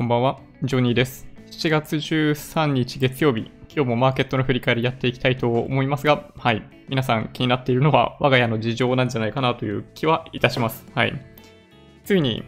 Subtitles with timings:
[0.00, 0.40] こんばんは。
[0.62, 1.28] ジョニーです。
[1.50, 6.62] 7月13日月曜日、今日もマーケットの振り返りやっていきたいと思いますが、はい。
[6.88, 10.86] 皆さん気になっているのは我が家の事情なんじゃないかなという気はいたします。
[10.94, 11.12] はい。
[12.04, 12.44] ついに、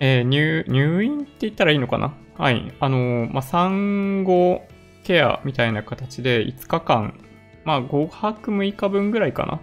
[0.00, 2.14] えー入、入院って言ったらいいのかな？
[2.38, 2.72] はい。
[2.80, 4.62] あのーまあ、産後
[5.04, 7.20] ケアみたいな形で5日間、
[7.66, 9.60] まあ、5泊6日分ぐらいかな？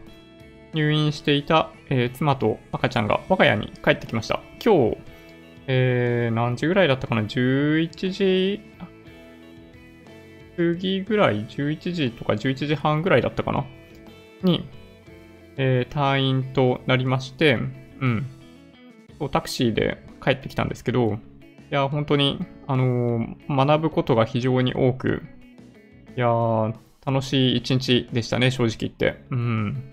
[0.74, 4.40] 入院していた、えー妻と赤ちゃんが我が家に帰ってきました。
[4.64, 4.98] 今日、
[5.72, 8.60] えー、何時ぐらいだったかな ?11 時
[10.58, 13.66] 過ぎぐらい ?11 時とか11時半ぐらいだったかな？
[14.44, 14.68] に、
[15.58, 17.60] えー退院となりまして、
[18.02, 18.26] うん。
[19.20, 21.18] そうタクシーで帰ってきたんですけど、い
[21.70, 25.22] や、本当に、あのー学ぶことが非常に多く、
[26.18, 26.28] いや、
[27.06, 29.24] 楽しい一日でしたね、正直言って。
[29.30, 29.84] うん。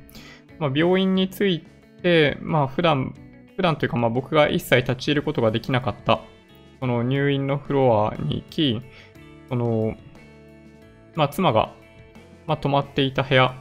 [0.59, 1.63] まあ、病院につい
[2.03, 3.15] て、まあ、普段、
[3.57, 6.21] 普段というか、まあ、僕が一切立ち入ることができなかった、
[6.79, 8.83] その入院のフロアに行き、
[9.49, 9.97] その、
[11.15, 11.73] まあ、妻が、
[12.47, 13.55] まあ、泊まっていた部屋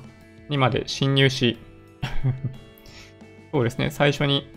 [0.49, 1.57] にまで侵入し、
[3.51, 4.51] そうですね、最初に、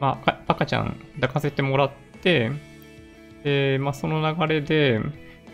[0.00, 1.90] まあ、赤ちゃん抱かせてもらっ
[2.22, 2.50] て、
[3.44, 5.00] で、まあ、その流れで、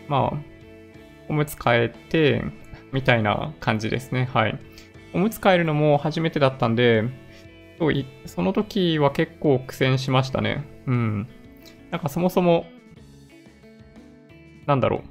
[0.07, 0.37] まあ、
[1.27, 2.43] おむつ替えて、
[2.91, 4.29] みたいな感じですね。
[4.33, 4.57] はい。
[5.13, 7.03] おむつ替えるのも初めてだったんで、
[7.79, 10.63] そういその時は結構苦戦しましたね。
[10.87, 11.27] うん。
[11.91, 12.65] なんかそもそも、
[14.65, 15.01] なんだろう。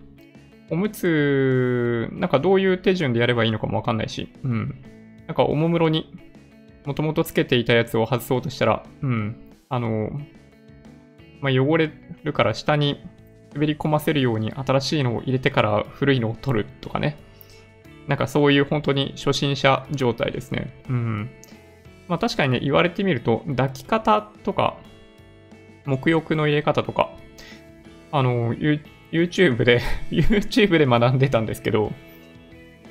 [0.71, 4.83] おむつ、なんかどういう手順でやればいいのかもわかんないし、うん。
[5.27, 6.13] なんかおもむろに、
[6.87, 9.37] もともとつけていたやつを外そうとしたら、うん。
[9.69, 10.11] あの、
[11.41, 11.93] まあ、汚れ
[12.23, 13.05] るから下に
[13.55, 17.19] 滑り込ませるように新しいのを入れてから古いのを取るとかね。
[18.09, 20.83] なんかそういう本当に初心者状態ですね。
[20.89, 21.31] うん。
[22.09, 24.77] まあ確かにね、言われてみると、抱き方とか、
[25.87, 27.11] 沐浴の入れ方とか、
[28.13, 28.55] あの、
[29.13, 31.93] YouTube で、 YouTube で学んでたんですけど、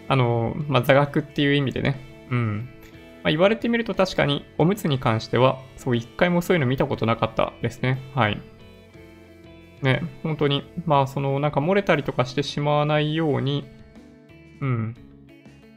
[0.08, 2.70] あの、まあ座学っていう意味でね、うん。
[3.24, 8.02] まあ、言われてみると確かにおむつに関しては、そう一回もそういうの見たことなかったですね。
[8.14, 8.42] はい。
[9.82, 13.66] ね、本当に、まあそのなんか漏れたりとかしてしまわないように、
[14.62, 14.96] うん。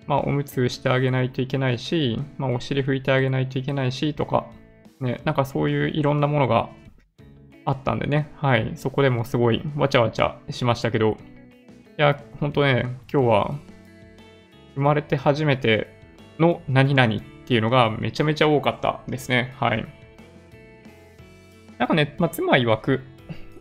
[0.07, 4.47] まあおむつしてあげないといけないし、まあお尻拭いてあげないといけないしとか、
[5.01, 6.71] ね、なんかそういういろんなものが
[7.65, 8.73] あったんでね、はい。
[8.77, 11.17] そこでもすごいわちゃわちゃしましたけど、
[11.99, 13.55] いや、本当ね、今日は
[14.75, 15.89] 生まれて初めて
[16.39, 19.55] の何々っていうのがめちゃめちゃ多かったですね。
[19.59, 19.87] はい。
[21.79, 23.01] なんかね、まあ、妻曰く、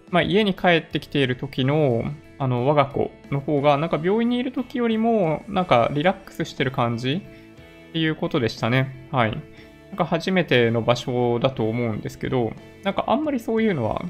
[0.10, 2.04] まあ、家に帰ってきている時の、
[2.38, 7.22] あの、我が子の方が、なんか病院にいる時よりも、なんかリラックスしてる感じ
[7.90, 9.08] っていうことでしたね。
[9.12, 9.32] はい。
[9.32, 12.54] なんか初めての場所だと思うんですけど、
[12.84, 14.04] なんかあんまりそういうのは、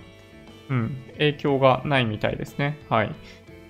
[0.70, 2.80] うん、影響がないみたいですね。
[2.90, 3.12] はい。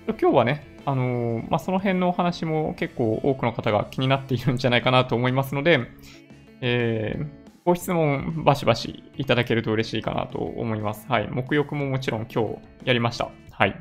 [0.08, 5.80] 今日はね、あのーまあ、その辺のお話も結構多くの方が気になっているんじゃないかなと思いますので、
[6.60, 11.04] えーご質問バシバシいただけると嬉しいかなと思います。
[11.08, 11.26] はい。
[11.26, 13.28] 沐浴ももちろん今日やりました。
[13.50, 13.76] はい。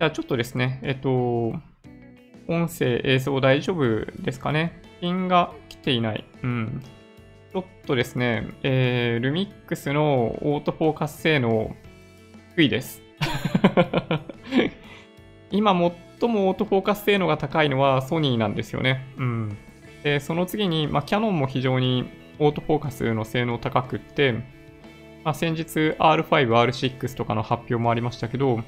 [0.00, 1.10] じゃあちょっとですね、えっと、
[2.48, 4.80] 音声、映像大丈夫ですかね？
[4.98, 6.24] ピンが来ていない。
[6.42, 6.82] うん。
[7.52, 11.76] ちょっとですね、えー、ルミックスのオートフォーカス性能
[12.56, 13.02] 低いです。
[15.52, 15.72] 今
[16.18, 19.04] 最もオートフォーカス性能が高いのはソニーなんですよね。
[19.18, 19.58] うん。
[20.02, 24.32] で、その次に、まあ、キャノンも非常にオートフォーカスの性能高くって、
[25.24, 25.64] まあ、先日
[25.98, 28.62] R5、R6 とかの発表もありましたけど、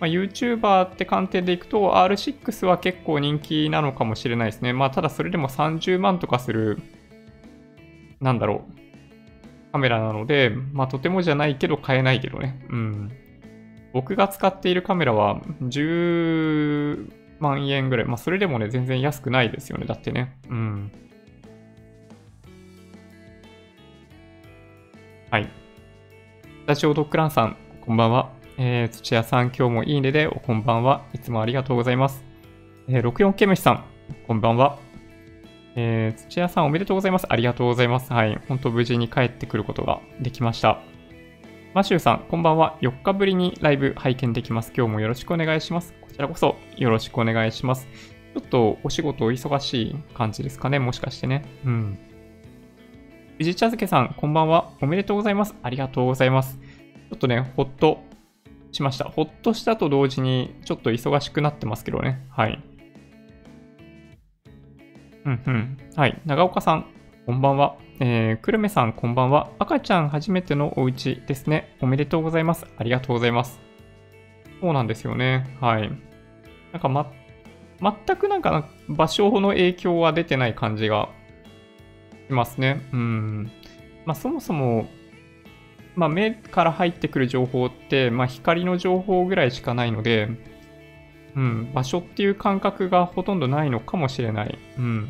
[0.00, 4.72] まあ、YouTuber って観点でいくと R6 は結構人気なのかもしれないですね。
[4.72, 6.78] まあ、ただそれでも30万とかする、
[8.20, 12.64] なんだろう、カメラなので、まあ、とてもじゃないけど買えないけどね。
[12.70, 13.12] うん。
[13.92, 17.10] 僕が使っているカメラは10
[17.40, 18.06] 万円ぐらい。
[18.06, 19.86] まあ、それでもね、全然安くないですよね。
[19.86, 20.36] だってね。
[20.48, 20.92] うん。
[25.30, 25.48] はい。
[26.66, 28.37] ラジオドッグランさん、こんばんは。
[28.60, 31.04] えー、土屋さん、今日もいいねで、おこんばんは。
[31.14, 32.24] いつもありがとうございます。
[32.88, 33.84] えー、64ケムシさん、
[34.26, 34.80] こんばんは。
[35.76, 37.26] えー、土屋さん、おめでとうございます。
[37.28, 38.12] ありがとうございます。
[38.12, 38.36] はい。
[38.48, 40.80] 本当無事に帰ってくることができました。
[41.72, 42.76] マシューさん、こんばんは。
[42.80, 44.72] 4日ぶりにライブ拝見できます。
[44.76, 45.94] 今日もよろしくお願いします。
[46.00, 47.86] こちらこそよろしくお願いします。
[48.34, 51.44] ちょっとお仕事お忙しい感じですかね、もしかしてね。
[51.64, 51.98] うん。
[53.38, 54.72] 宇治茶漬けさん、こんばんは。
[54.80, 55.54] おめでとうございます。
[55.62, 56.58] ありがとうございます。
[56.58, 58.07] ちょっとね、ほっと
[58.72, 59.04] しました。
[59.04, 62.26] ほっとしたと同時に、ちょっと忙しくなってますけどね。
[62.30, 62.62] はい。
[65.24, 65.78] うんうん。
[65.96, 66.20] はい。
[66.24, 66.86] 長岡さん、
[67.26, 67.76] こんばんは。
[68.00, 69.50] えー、くるめさんこんばんは。
[69.58, 71.76] 赤ちゃん初めてのお家ですね。
[71.80, 72.66] おめでとうございます。
[72.76, 73.60] ありがとうございます。
[74.60, 75.56] そうなんですよね。
[75.60, 75.90] はい。
[76.72, 77.10] なんかま、
[77.80, 81.08] 全くなんか場所の影響は出てない感じが
[82.28, 82.88] しますね。
[82.92, 83.50] うん。
[84.06, 84.88] まあそもそも、
[85.98, 90.28] まあ目から入ってくる情報って、まあ光の情報ぐらいしかないので、
[91.34, 94.56] うん、場所っていう感覚がほとんどないのかもしれない。
[94.78, 95.08] うん。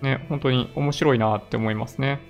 [0.00, 2.20] ね、本当に面白いなって思いますね。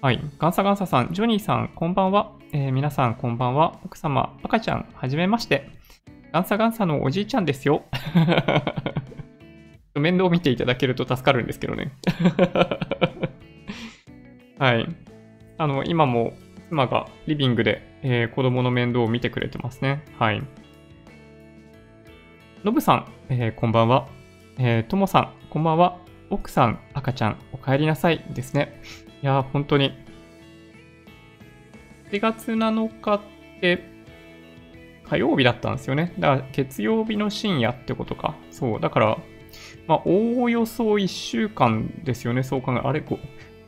[0.00, 0.20] はい。
[0.38, 2.30] ガンサガンサさん、ジョニーさん、こんばんは。
[2.52, 3.80] えー、皆さん、こんばんは。
[3.84, 5.68] 奥様、赤ちゃん、はじめまして。
[6.32, 7.82] ガンサガンサのおじいちゃんですよ。
[9.98, 11.90] 面倒見ていただけると助かるんですけどね。
[14.58, 14.88] はい。
[15.56, 16.32] あの、今も
[16.68, 20.04] 妻がリビングで、えー、子供の面倒を見てくれてますね。
[20.18, 20.42] はい。
[22.64, 24.08] のぶさん、えー、こんばんは。
[24.58, 26.00] えー、ともさん、こんばんは。
[26.30, 28.82] 奥さん、赤ちゃん、お帰りなさいですね。
[29.22, 29.92] いやー、本当に。
[32.10, 33.20] 4月7日っ
[33.60, 33.84] て、
[35.08, 36.12] 火曜日だったんですよね。
[36.18, 38.34] だから、月曜日の深夜ってことか。
[38.50, 38.80] そう。
[38.80, 39.18] だから、
[39.86, 42.42] まあ、おおよそ1週間ですよね。
[42.42, 43.04] そう考え、あれ、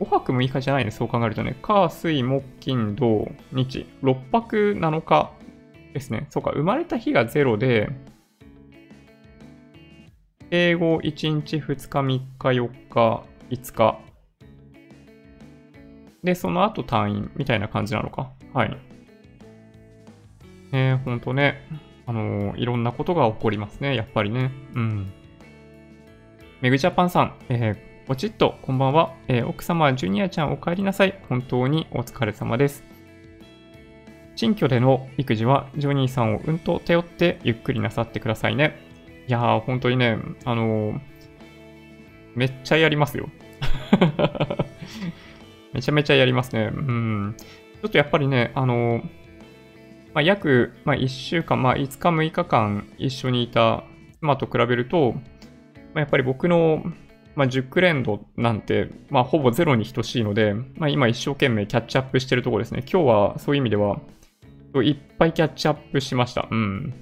[0.01, 0.91] 5, 泊6日じゃないね。
[0.91, 1.57] そう考えるとね。
[1.63, 3.87] 火、水、木、金、土、日。
[4.03, 5.33] 6泊7日
[5.93, 6.27] ですね。
[6.31, 7.91] そうか、生まれた日が0で、
[10.51, 14.01] 英語1日、2日、3日、4日、5日、
[16.25, 18.33] で、その後退院みたいな感じなのか。
[18.53, 18.77] はい。
[20.73, 21.63] えー、ほんとね、
[22.07, 24.51] あのー、いろんなことが起こりますね、やっぱりね。
[24.75, 25.13] うん。
[26.61, 29.15] メグジャパンさん、えー、ポチッと、こんばんは。
[29.29, 31.23] えー、奥様、ジュニアちゃんお帰りなさい。
[31.29, 32.83] 本当にお疲れ様です。
[34.35, 38.75] 新居での育児は、ジョニーさんをうんと頼ってゆっくりなさってくださいね。
[39.29, 41.01] いやー、本当にね、あのー、
[42.35, 43.29] めっちゃやりますよ。
[45.73, 46.73] めちゃめちゃやりますね。
[46.75, 47.37] うん。
[47.39, 49.03] ちょっとやっぱりね、あの、
[50.15, 53.85] まあ、約、まあ、1週間、まあ、5日、6日間一緒にいた
[54.19, 55.21] 妻と比べると、ま
[55.95, 56.83] あ、やっぱり僕の、
[57.35, 62.81] まあ、熟練度なんて、まあ、ほぼゼロに等しいので、まあ、今一生懸命キャッチアップしてるところですね。
[62.81, 64.01] 今日はそういう意味では、
[64.83, 66.49] いっぱいキャッチアップしました。
[66.51, 66.95] うん。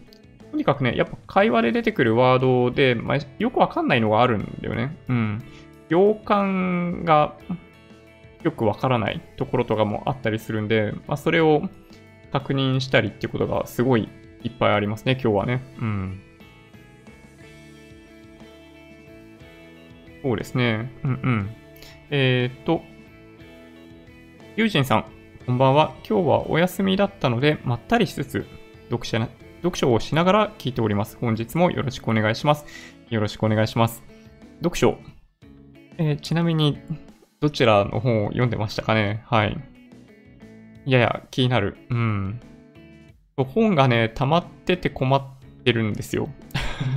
[0.50, 4.96] とにかくね、やっぱ会話で出てくるワードで、まあ、よくわかんないのがあるんだよね。
[5.08, 5.42] うん。
[5.88, 7.34] 行間が
[8.42, 11.62] よくわからないところとかもあったりするんで、まあ、それを
[12.32, 14.08] 確認したりっていうことがすごい
[14.42, 15.62] いっぱいありますね、今日はね。
[15.80, 16.22] うん。
[20.22, 20.92] そうですね。
[21.04, 21.56] うんうん。
[22.10, 22.82] えー、っと、
[24.56, 25.04] ユージンさん、
[25.46, 25.94] こんばんは。
[26.08, 28.46] 今日はお休みだったので、まったりしつつ、
[28.90, 29.28] 読者な
[29.58, 31.16] 読書をしながら聞いております。
[31.20, 32.64] 本日もよろしくお願いします。
[33.10, 34.02] よろしくお願いします。
[34.58, 34.98] 読書。
[35.98, 36.78] えー、ちなみに、
[37.40, 39.22] どちらの本を読んでましたかね？
[39.26, 39.56] はい。
[40.86, 41.76] やや気になる。
[41.90, 42.40] うん。
[43.36, 45.22] 本がね、溜まってて困っ
[45.64, 46.28] てるんですよ。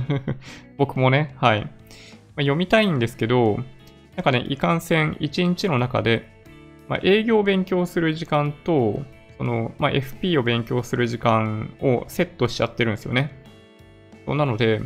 [0.78, 1.70] 僕もね、はい。
[2.36, 3.58] ま、読みたいんですけど、
[4.16, 6.28] なんかね、いかんせん1日の中で、
[6.88, 9.02] まあ、営業を勉強する時間と、
[9.38, 13.42] その、まあ、FP を勉強する時間をセットしちゃってるんですよね。
[14.26, 14.80] なので、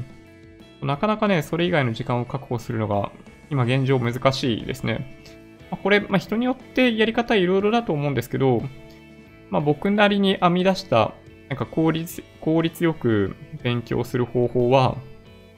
[0.82, 3.10] なかなかね、それ以外の時間を確保するのが、
[3.50, 5.20] 今現状難しいですね。
[5.70, 8.62] まあ、これ、まあ、人によってやり方いろいろだと思うんですけど、
[9.50, 11.14] まあ、僕なりに編み出した
[11.48, 14.96] なんか効率効率よく勉強する方法は、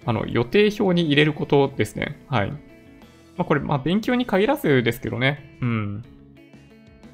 [0.08, 2.24] あの予定表に入れることですね。
[2.28, 2.50] はい。
[2.50, 2.56] ま
[3.40, 5.58] あ、これ、まあ、勉強に限らずですけどね。
[5.60, 6.02] うん。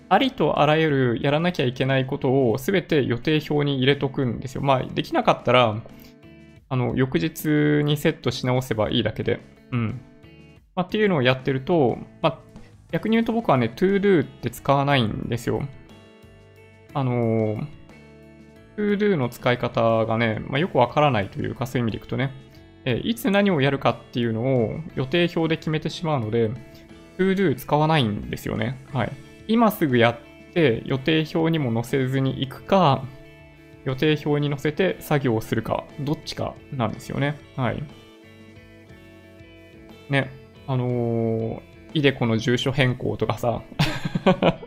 [0.09, 4.63] ありとあらゆるやらなきゃいけないことをすべて予定表に入れとくんですよ。
[4.63, 5.83] まあ、できなかったら、
[6.69, 9.41] あの、翌日にセットし直せばいいだけで。
[9.73, 10.01] うん。
[10.77, 12.39] まあ、っていうのをやってると、まあ、
[12.93, 15.67] 逆に言うと僕はね、todo って使わないんですよ。
[16.93, 17.67] あのー、
[18.77, 22.44] todo の使い方がね、まあ、よくわからないというか、そういう意味でいくとね、
[22.85, 26.51] えいつ何をやるかっていうのを予定表で決めてしまうので、
[27.19, 28.79] todo 使わないんですよね。
[28.93, 29.13] はい。
[29.49, 33.05] 今すぐやって予定表にも載せずに行くか、
[33.85, 37.37] 予定表に載せて作業をするか、どっちかなんですよね。
[37.57, 37.83] はい。
[40.11, 40.31] ね、
[40.67, 43.63] あのーイデコの住所変更とかさ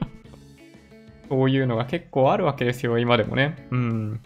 [1.29, 3.67] そういうのが結構あるわけですよ、今でもね。
[3.69, 4.21] うん。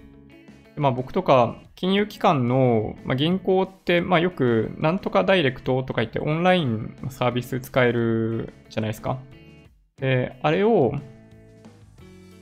[0.75, 9.20] まあ僕とか金融機関の、まあ、銀行って、まあよくなんとかダイレクトとか言ってオンラインサービス使えるじゃないですか。
[9.98, 10.92] で、あれを、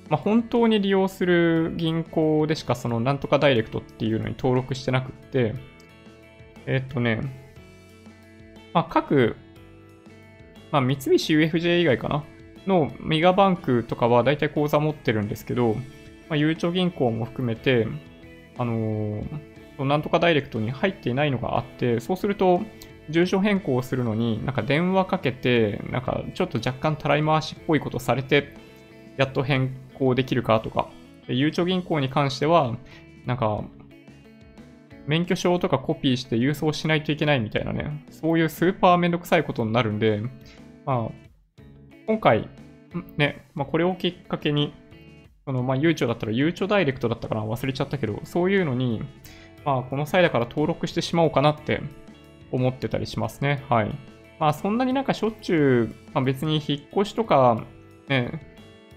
[0.10, 5.56] まあ本当に利用する銀行でしかそのなんとかダイレクトっていうのに登録してなくって、
[6.66, 7.22] えっとね、
[8.74, 9.36] まあ、各、
[10.72, 12.24] まあ、三菱 UFJ 以外かな
[12.68, 15.82] のメガバンクとかは大体口座持ってるんですけど、ま
[16.32, 17.88] あ、ゆうちょ銀行も含めて、
[18.60, 22.62] あのー、なんとかダイレクトに入っていないのがあって、そうすると、
[23.10, 28.54] 住所変更をするのに、なんか電話かけて、なんかちょっと若干たらい回しっぽいことされて、
[29.18, 30.90] やっと変更できるかとか、
[31.28, 32.76] ゆうちょ銀行に関しては、
[33.26, 33.64] なんか、
[35.08, 40.22] 免許証とかコピーして郵送しないといけないみたいなね、そういうスーパーめんどくさいことになるんで、
[40.86, 41.12] まあ、
[42.06, 42.50] 今回、
[43.18, 44.74] ね、まあ、これをきっかけに、
[45.50, 49.02] その、まあ、ゆうちょだったら、ゆうちょダイレクトだったかな忘れちゃったけど、そういうのに、
[49.66, 51.82] まあ、この際だから登録してしまおうかなって
[52.52, 53.66] 思ってたりしますね。
[53.68, 53.92] はい。
[54.40, 57.64] まあ、そんなになんかしょっちゅう、まあ、別に引っ越しとか、
[58.10, 58.46] ね、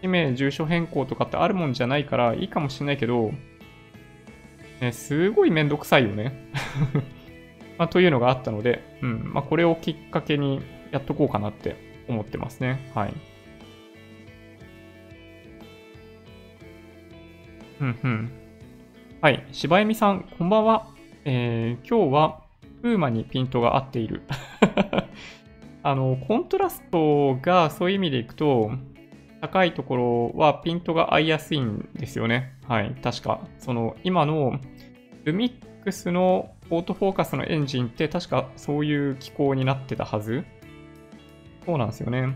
[0.03, 3.33] 氏名、住所変更とかってあるもんじゃないからいいかもしれないけど、
[4.83, 6.51] ね、すごいめんどくさいよね
[7.79, 9.33] まあ、というのがあったので、うん。
[9.33, 11.77] まあ、これをきっかけにやっとこうかなって
[12.09, 12.91] 思ってますね。
[12.95, 13.32] はい。
[17.83, 18.31] うんうん。
[19.21, 19.45] はい。
[19.51, 20.87] 柴恵美さん、こんばんは。
[21.25, 22.43] えー、今日は、
[22.81, 24.23] プーマにピントが合っている
[25.83, 28.71] あの、コントラストがそういう意味でいくと、
[29.41, 32.55] 高いところはピントが合いやすいんですよね。
[32.69, 33.41] はい、確か。
[33.59, 34.61] その、今の
[35.25, 40.45] ルミックスのオートフォーカスのエンジンって確かそういう機構になってたはず
[41.67, 42.21] そうなんですよね。
[42.21, 42.33] なん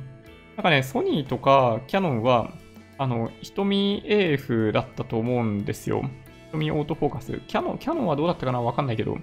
[0.62, 2.50] かね、ソニーとかキャノンは、
[2.98, 6.08] あの、瞳 AF だったと思うんですよ。
[6.52, 7.40] 瞳オートフォーカス。
[7.46, 9.18] キャノン、キャノンはどうだったかなわかんないけど。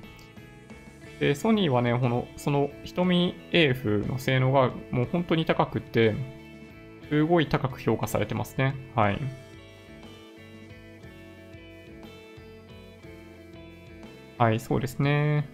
[1.19, 6.15] で、ソニーはね、この、その瞳 AF の性能がもう本当に高くて、
[7.09, 8.75] すごい高く評価されてますね。
[8.95, 9.19] はい。
[14.37, 15.47] はい、そうですね。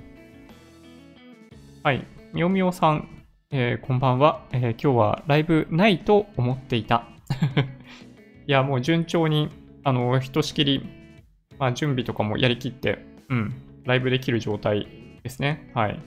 [1.84, 3.08] はい、みおみおさん、
[3.52, 7.08] えー、こんばんは、えー、今日はライブないと思っていた。
[8.50, 9.48] いや、もう順調に、
[9.84, 10.84] あの、ひとしきり、
[11.60, 12.98] まあ、準備とかもやりきって、
[13.30, 13.54] うん、
[13.86, 14.88] ライブできる状態
[15.22, 15.70] ですね。
[15.76, 16.00] はい。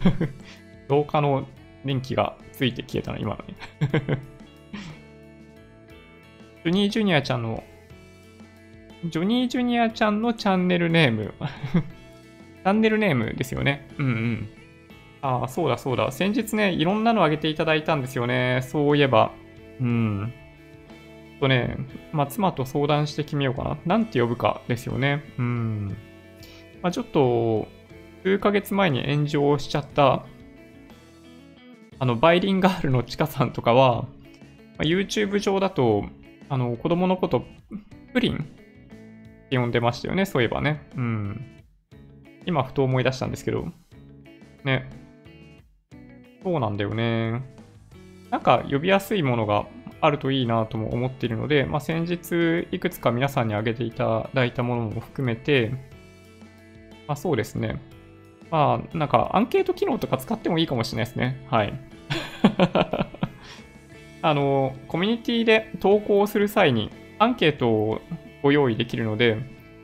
[0.88, 1.46] 廊下の
[1.84, 3.54] 電気がついて消えたの、今のね。
[6.64, 7.62] ジョニー・ジュニアちゃんの、
[9.04, 11.34] ジョニー・ジュニアちゃんのチャンネルネーム。
[12.64, 13.86] チャンネルネームですよね。
[13.98, 14.48] うんうん。
[15.20, 16.10] ああ、そうだそうだ。
[16.12, 18.60] 先日ね、いろんなのあげていただいたんですよね。
[18.62, 19.32] そういえば。
[19.82, 20.32] うん。
[21.40, 21.76] とね、
[22.12, 23.78] まあ、妻と相談して決めようかな。
[23.86, 25.24] なんて呼ぶかですよね。
[25.38, 25.96] うん。
[26.82, 27.68] まあ、ちょっと、
[28.24, 30.24] 数ヶ月前に炎上しちゃった
[32.00, 34.08] あの、バイリンガールのチカさんとかは、ま
[34.80, 36.04] あ、YouTube 上だと、
[36.48, 37.44] あの、子供のこと、
[38.12, 38.36] プリン？
[38.36, 40.88] って呼んでましたよね、そういえばね。
[40.96, 41.46] うん。
[42.46, 43.66] 今、ふと思い出したんですけど。
[44.64, 44.88] ね。
[46.44, 47.42] そうなんだよね。
[48.30, 49.66] なんか、呼びやすいものが
[50.00, 55.72] あるといいなとも思っているので、まあ、先日、いくつか皆さんに挙げていただいたものも含めて、
[57.06, 57.80] まあ、そうですね。
[58.50, 61.44] まあ、なんか、アンケート機能とか使ってもいいかもしれないですね。
[61.50, 61.72] はい。
[64.22, 68.00] あの、コミュニティで投稿する際にアンケートを
[68.42, 69.36] ご用意できるので、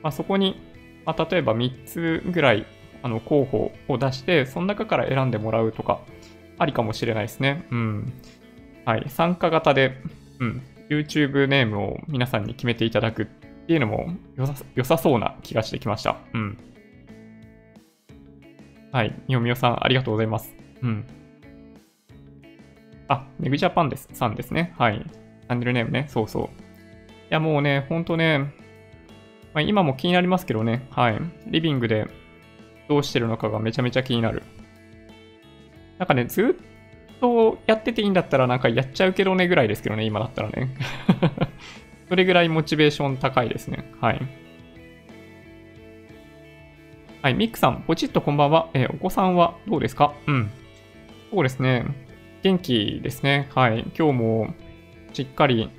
[0.02, 0.61] まあ、そこに、
[1.04, 2.66] まあ、例えば3つぐらい
[3.02, 6.00] あの候補を出して、その中から選んでもらうとか、
[6.59, 7.66] ありかもしれないですね。
[7.71, 8.12] うん。
[8.84, 9.04] はい。
[9.08, 9.96] 参加型で、
[10.40, 10.62] うん。
[10.90, 13.26] YouTube ネームを皆さんに決めていただくっ
[13.66, 14.10] ていうのも
[14.74, 16.16] 良さそうな気がしてきました。
[16.34, 16.58] うん。
[18.92, 19.14] はい。
[19.26, 20.54] みおみおさん、ありがとうございます。
[20.82, 21.04] うん。
[23.08, 24.08] あ、メグジャパンです。
[24.12, 24.74] さんですね。
[24.78, 25.02] はい。
[25.02, 26.06] チャンネルネームね。
[26.08, 26.44] そうそう。
[26.44, 26.48] い
[27.30, 28.54] や、もうね、ほんとね、
[29.54, 30.86] まあ、今も気になりますけどね。
[30.90, 31.18] はい。
[31.46, 32.06] リビングで
[32.88, 34.42] どうしてるのかがめちゃめちゃ気になる。
[35.98, 36.74] なんかね、ずっ
[37.21, 40.75] とやってていいんだったらなんかやっちゃうけどねぐらいですけどね、今だったらね。
[42.09, 43.90] それぐらいモチベーション高いですね。
[44.00, 44.21] はい。
[47.23, 48.68] はい、ミックさん、ポチッとこんばんは。
[48.75, 50.12] えー、お子さんはどうですか？
[50.26, 50.50] うん。
[51.30, 51.87] そうですね。
[52.42, 53.49] 元気ですね。
[53.54, 53.87] はい。
[53.99, 54.54] 今日も
[55.14, 55.71] しっかり、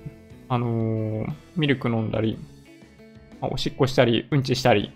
[0.50, 2.40] あのー、ミルク飲んだり、
[3.42, 4.92] おしっこしたり、うんちしたり、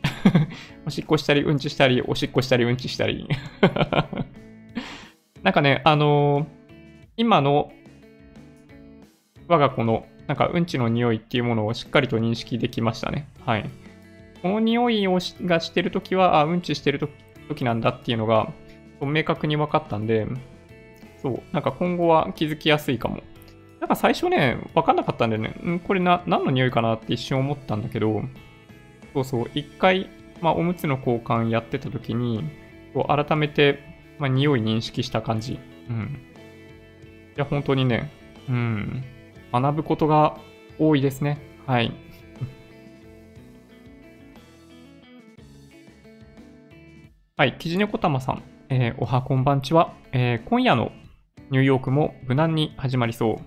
[0.87, 3.27] おしっこしたり、うんちしたり、おしっこしたり、うんちしたり。
[5.43, 6.45] なんかね、あのー、
[7.17, 7.71] 今の
[9.47, 13.27] 我が子のなんかうんちの匂いっていうものをしっかりと認識できましたね。
[13.45, 13.69] はい。
[14.41, 17.09] この匂いをがしてるときは、あ、うんちしてると
[17.55, 18.51] きなんだっていうのが
[19.01, 20.27] 明確に分かったんで、
[21.21, 21.41] そう。
[21.51, 23.23] なんか今後は気づきやすいかも。
[23.79, 25.55] なんか最初ね、わかんなかったんだよね。
[25.65, 28.21] んこれな、何の匂いかなって一瞬思ったんだけど、
[29.13, 29.51] そうそう。
[29.55, 30.09] 一回、
[30.41, 32.43] まあ、おむつの交換やってた時に、
[32.93, 33.79] こう改めて
[34.19, 35.57] まあ、匂い認識した感じ。
[35.89, 36.19] うん。
[37.35, 38.11] いや、本当にね、
[38.49, 39.03] うん、
[39.51, 40.37] 学ぶことが
[40.77, 41.39] 多いですね。
[41.65, 41.93] はい。
[47.37, 50.91] はい、キジネコタマさん、えー、おはこんばんちは、えー、今夜の
[51.49, 53.37] ニューヨークも無難に始まりそう。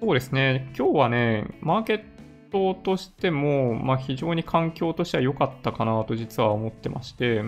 [0.00, 2.02] そうですね、今日はね、マーケッ
[2.50, 7.42] トとしても、まあ、非常に環境としては良かったかなと実は思ってまして、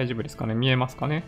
[0.00, 0.54] 大丈夫ですかね？
[0.54, 1.24] 見えますかね？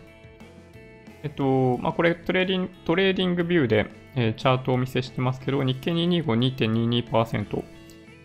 [1.22, 7.64] えっと、まあ、これトレーディング、 TradingView で、えー、チャートをお見せしてますけど、日経225-2.22%、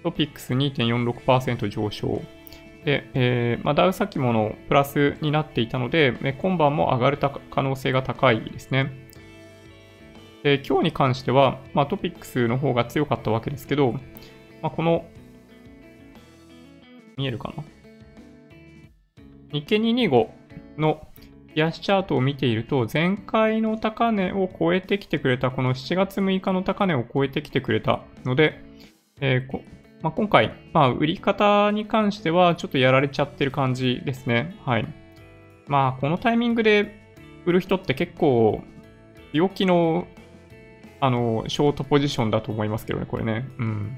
[0.04, 2.22] トピックス2.46%上昇。
[2.86, 7.18] で、えー、まあ、ダウ先物プラスになっていたので、今晩も上がる
[7.51, 8.94] 可能性が高いですね。
[10.44, 13.92] で、今日に関しては、まあ、トピックスの方が強かったわけですけど、
[14.62, 15.06] まあ、この、
[17.18, 17.66] 見えるかな？
[19.50, 20.27] 日経225
[20.78, 21.08] の
[21.56, 28.64] 冷やしチャートを見ていると、前回の高値を超えてきてくれた、この7月6日の高値を超えてきてくれたので、
[29.20, 29.60] えー、
[30.02, 34.56] まあ、今回、まあ、売り方に関してはちょっとやられちゃってる感じですね。
[34.66, 34.88] はい。
[35.68, 37.02] まあ、このタイミングで
[37.46, 38.62] 売る人って結構、
[39.34, 40.08] 強気の、
[41.00, 43.48] あの、ショートポジションだと思いますけどね、これね。
[43.58, 43.98] うん。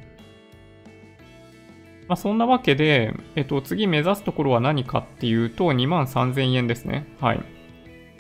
[2.09, 7.05] まあ、そんなわけで、えっと、次目指すところは何かっていうと、2万3000円ですね。
[7.21, 7.43] はい。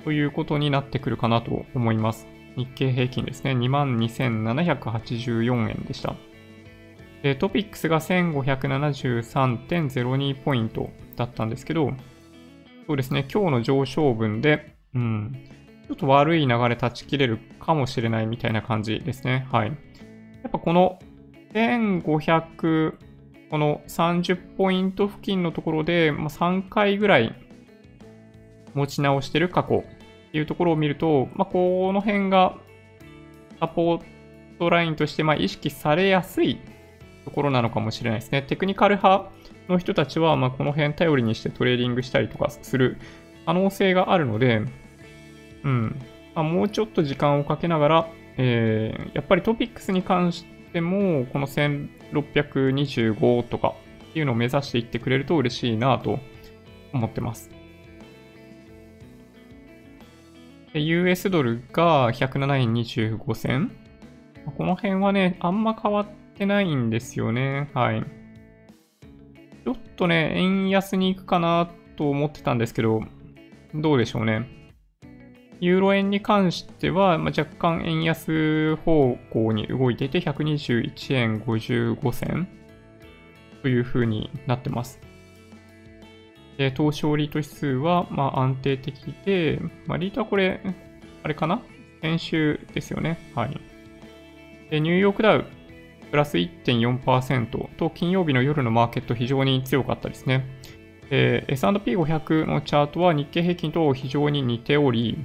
[0.03, 2.27] ということになってくるかなと思います。
[2.55, 3.53] 日経平均ですね。
[3.53, 6.13] 2万2784円でした。
[7.23, 11.91] で、トピックスが1573.02ポイントだったんですけど、
[12.85, 15.35] そうですね、今日の上昇分で、うん、
[15.87, 19.47] ちょっと悪い流れ断ち切れるかもしれないみたいな感じですね。
[19.51, 19.69] はい。
[19.69, 19.73] や
[20.47, 20.99] っぱこの
[21.53, 23.08] 1500、
[23.49, 27.35] この30ポイント付近のところで、ま、3回ぐらい
[28.73, 29.83] 持ち直してる過去
[30.27, 32.57] っていうところを見ると、まあ、この辺が
[33.59, 34.01] サポー
[34.59, 36.59] トラインとしてま意識されやすい
[37.25, 38.43] ところなのかもしれないですね。
[38.43, 39.31] テクニカル派
[39.67, 42.97] の人たちは、ま、この辺頼りにしてトレーディングしたりとかする
[43.45, 44.61] 可能性があるので、
[45.63, 46.01] うん。
[46.35, 51.47] まあ、もうちょっと時間をかけながら、えー、やっぱりトピックスに関しても、この
[52.13, 53.75] 625とか
[54.09, 56.19] っていうのを目指していってくれると嬉しいなと
[56.93, 57.49] 思ってます。
[60.73, 63.71] で US ドルが107円25銭。
[64.57, 67.69] この辺はね、あんま変わってないんですよね。
[67.73, 68.03] はい。
[69.63, 73.03] ちょっとね、円安に行くかなと思ってたんですけど、
[73.75, 74.58] どうでしょうね。
[75.59, 82.47] ユーロ円に関しては、まあ、若干円安方向に動いていて、121円55銭
[83.61, 85.01] という風になってます。
[86.57, 90.61] で、東証リート指数は、まあ、安定的で、まあ、リートはこれ、
[91.23, 91.61] あれかな？
[92.01, 93.17] 先週ですよね。
[93.35, 93.59] はい。
[94.69, 95.45] で、ニューヨークダウ
[96.11, 100.45] プラス1.4%と金曜日の夜のマーケット非常に強かったですね。
[101.11, 105.17] S&P500 のチャートは日経平均と非常に似ており、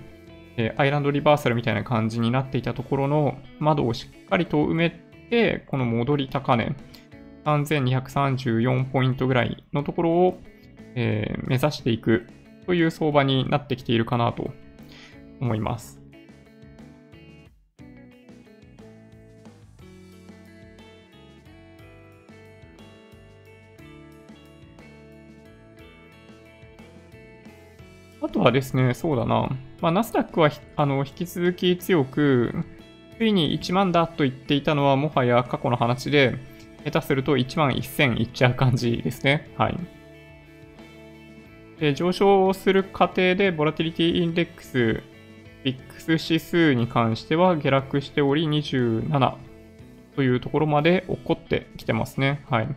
[0.56, 4.90] え、アイランドリバーサルみたいな感じになっていたところの窓をしっかりと埋め
[5.30, 6.74] て、この戻り高値、
[7.44, 10.40] 3234ポイントぐらいのところを、
[10.94, 12.26] えー、目指していく
[12.66, 14.50] という相場になってきているかなと
[15.40, 16.00] 思います。
[28.22, 29.50] あとはですね、そうだな。
[29.84, 32.54] まあ、ナスダックはあの引き続き強く、
[33.18, 36.38] ついに1万だと言っていたのはもはや過去の話で、
[36.86, 39.52] 下手すると1万1000いっちゃう感じですね。
[39.58, 39.78] はい。
[41.78, 45.02] で上昇する過程で、ボラティリティインデックス、
[45.64, 49.34] ビックス指数に関しては下落しており27
[50.16, 52.42] というところまで起こってきてますね。
[52.48, 52.68] はい。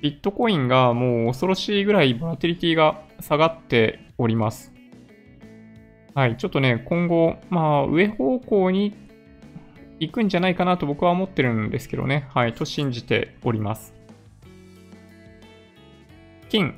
[0.00, 4.75] ビットコインがもう恐ろしいぐらいボラティリティが下がっております。
[6.16, 8.96] はい、ちょっとね、今後、まあ、上方向に
[10.00, 12.26] 行くんじゃないかなと僕は思ってるんですけどね。
[12.32, 13.92] はい、と信じております。
[16.48, 16.74] 金、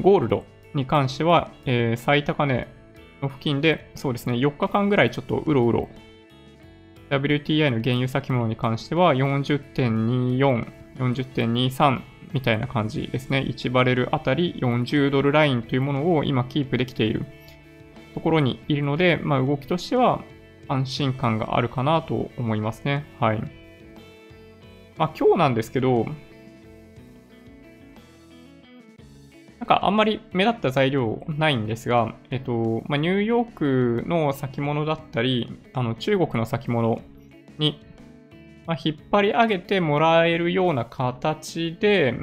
[0.00, 2.68] ゴールドに関しては、えー、最高値
[3.20, 5.88] の付近で、そうですね、4日間ぐらいちょっとうろうろ。
[7.10, 12.02] WTI の原油先物に関しては40.24、40.23
[12.32, 13.40] みたいな感じですね。
[13.40, 17.26] 1バレルあたり40ドルラインというものを今キープできている。
[18.14, 20.22] ところにいるので、まあ、動きとしては
[20.68, 23.04] 安心感があるかなと思いますね。
[23.18, 23.40] はい。
[24.96, 26.06] まあ、今日なんですけど、
[29.58, 37.02] なんかあんまり目立った材料ないんですが、えっと、まあ、ニューヨークの先物だったり、あの中国の先物
[37.58, 37.80] に、
[38.66, 42.14] まあ、引っ張り上げてもらえるような形で、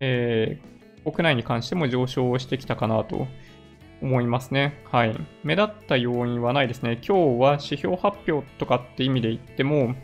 [0.00, 3.26] えー、国内に関しても上昇してきたかなと
[4.02, 4.82] 思いますね。
[4.90, 5.16] はい。
[5.42, 7.00] 目立った要因はないですね。
[7.06, 9.94] 今日は指標発表とかって意味で言っても、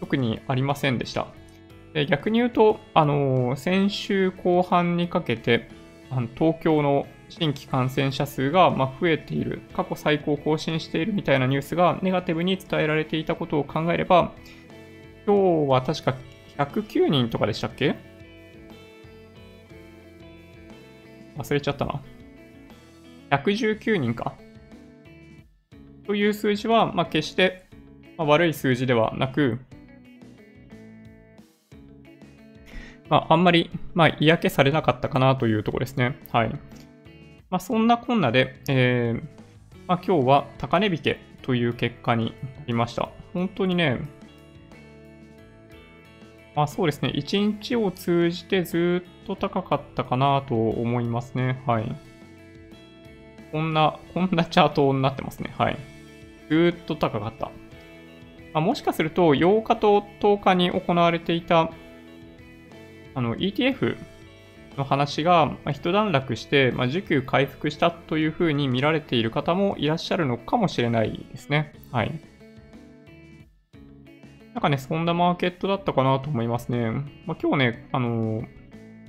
[0.00, 1.26] 特にありませんでした。
[1.92, 5.68] で逆に言うと、あのー、先週後半にかけて、
[6.10, 14.32] あの東京の新規感染者数がま増えている、過去最高を更新しているみたいなニュースがネガティブに伝えられていたことを考えれば、
[15.26, 16.14] 今日は確か
[16.58, 17.94] 109人とかでしたっけ？
[21.36, 22.02] 忘れちゃったな。
[23.32, 24.34] 119人か。
[26.06, 27.64] という数字は、まあ、決して、
[28.18, 29.58] ま悪い数字ではなく、
[33.08, 36.18] まあ、あんまり、まあ、嫌気されなかったかなというところですね。
[36.30, 36.50] はい。
[37.50, 39.22] まあ、そんなこんなで、えー、
[39.86, 43.08] まあ、今日は高値引けという結果になりました。
[43.32, 44.00] 本当にね、
[46.54, 51.62] まあそうですね、1日を通じてずっと高かったかなと思いますね。
[51.66, 52.11] はい。
[53.52, 55.54] こんな、こんなチャートになってますね。
[55.58, 55.78] はい。
[56.48, 57.50] ずっと高かった。
[58.54, 61.70] まあ、もしかすると、8日と10日に行われていた、
[63.14, 63.96] あの、ETF
[64.76, 71.74] の話が、まあ、一段落して、まあ、需給回復したというふうに見られている方もいらっしゃるのかもしれないですね。
[71.90, 72.20] はい。
[74.54, 76.90] なんかね、そんなマーケットだったかなと思いますね。
[77.26, 78.42] まあ、今日ね、あのー、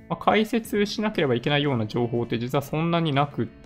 [0.10, 3.63] まあ、解説しなければいけないような情報って実はそんなになくて、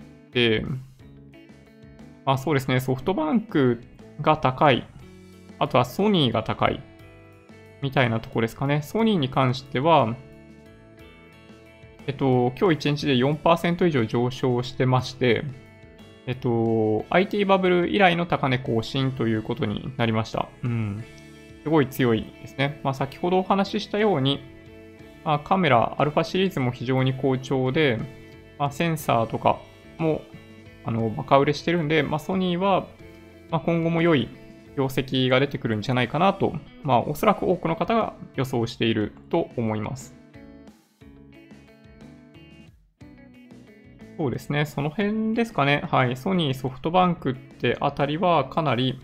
[2.24, 3.82] まあそうですね、ソフトバンク
[4.20, 4.86] が高い、
[5.58, 6.82] あとはソニーが高い、
[7.82, 8.82] みたいなとこですかね。
[8.82, 10.14] ソニーに関しては、
[12.06, 15.44] えっと、今日1日で4%以上上昇してまして、
[16.26, 20.48] えっと、IT バブル以来の高値更新ということになりました。
[20.62, 21.04] うん。
[21.62, 22.80] すごい強いですね。
[22.82, 24.40] まあ、先ほどお話ししたように、
[25.24, 27.98] まあ、カメラ、アルファシリーズも非常に好調で、
[28.58, 29.58] まあ、センサーとか
[29.98, 30.22] も
[30.84, 32.86] あのバカ売れしてるんで、まあ、ソニーは、
[33.50, 34.28] まあ、今後も良い
[34.76, 40.14] 業績が出てくるんじゃないかなと、まあ、おそらく多くの方が予想していると思います。
[44.16, 45.84] そうですね、その辺ですかね。
[45.88, 46.16] はい。
[46.16, 48.98] ソニー、ソフトバンクってあたりはかなり、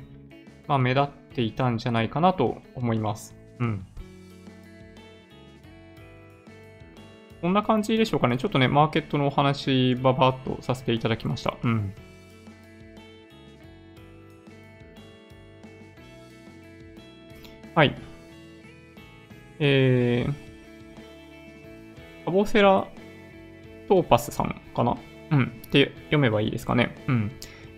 [0.66, 3.36] まあ、目立っていたんじゃないかなと思います。
[3.60, 3.86] うん。
[7.44, 8.38] こんな感じでしょうかね。
[8.38, 11.58] ちょっとね、マーケットのお話、ばばっとさせていただきました。
[11.62, 11.92] うん。
[17.74, 17.94] はい。
[19.58, 22.86] えー、カボセラ
[23.88, 24.96] トーパスさんかな？
[25.32, 25.60] うん。
[25.66, 26.96] って読めばいいですかね。
[27.08, 27.30] うん。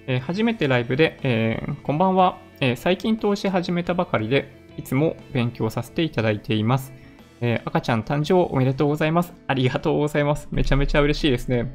[0.07, 6.92] えー、初めてライブで、えー、こんばんは、えー、最近投資始めたばかりで、いつも勉強させていただいています。
[7.40, 9.33] えー、赤ちゃん誕生おめでとうございます。
[9.46, 10.49] ありがとうございます。
[10.51, 11.70] めちゃめちゃ嬉しいですね。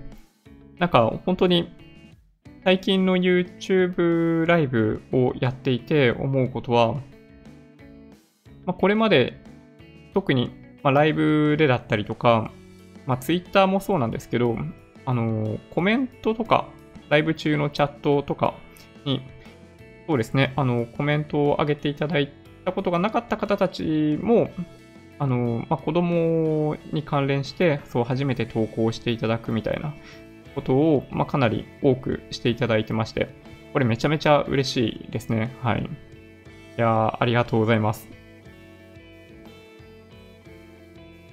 [0.80, 1.72] なんか本当に
[2.64, 6.94] 最近の YouTube ライブをやっていて思うことは、
[8.66, 9.42] まあ、これまで
[10.14, 10.52] 特に、
[10.84, 12.52] ま、ライブでだったりとか、
[13.06, 14.58] まあ、Twitter もそうなんですけど、
[15.06, 16.68] あのー、コメントとか、
[17.10, 18.54] ライブ中のチャットとか
[19.06, 19.22] に、
[20.08, 22.32] そうですね、あの、コメントを上げていただい
[22.64, 24.52] たことがなかった方たちも、
[25.22, 29.94] あの、まあ、子供に関連して、そう、初めて投稿していただくみたいな
[30.56, 33.30] ことを、まあ、かなり多くしていただいてまして、
[33.72, 35.56] これめちゃめちゃ嬉しいですね。
[35.62, 35.84] はい。
[35.84, 35.88] い
[36.76, 38.10] やありがとうございます。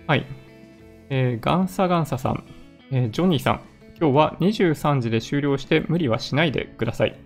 [0.06, 0.26] はい。
[1.08, 2.44] えー、ガンサガンサさん、
[2.90, 3.60] えー、ジョニーさん、
[3.98, 7.16] 今日は23時で終了して無理はしないでください。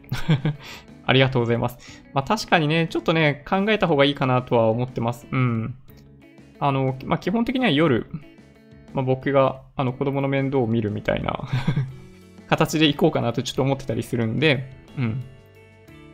[1.07, 2.05] ありがとうございます。
[2.15, 5.27] まあ確かにね、ちょっとね、考えた方がいいかなとは思ってます。
[5.33, 5.75] うん。
[6.63, 8.07] あの、まあ、基本的には夜、
[8.95, 11.41] まあ、僕があの子供の面倒を見るみたいな
[12.47, 15.25] 形で行こうかなとちょっと思ってたりするんで、うん。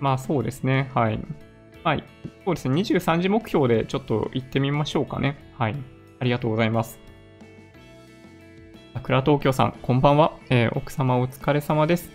[0.01, 0.91] まあそうですね。
[0.95, 1.21] はい。
[1.85, 2.05] はい。
[2.47, 2.77] そうですね。
[2.77, 5.37] 23時目標でちょっと行ってみましょうかね。
[5.59, 5.77] はい。
[6.19, 6.99] ありがとうございます。
[8.95, 10.33] 桜東京さん、こんばんは。
[10.49, 12.11] えー、奥様お疲れ様です。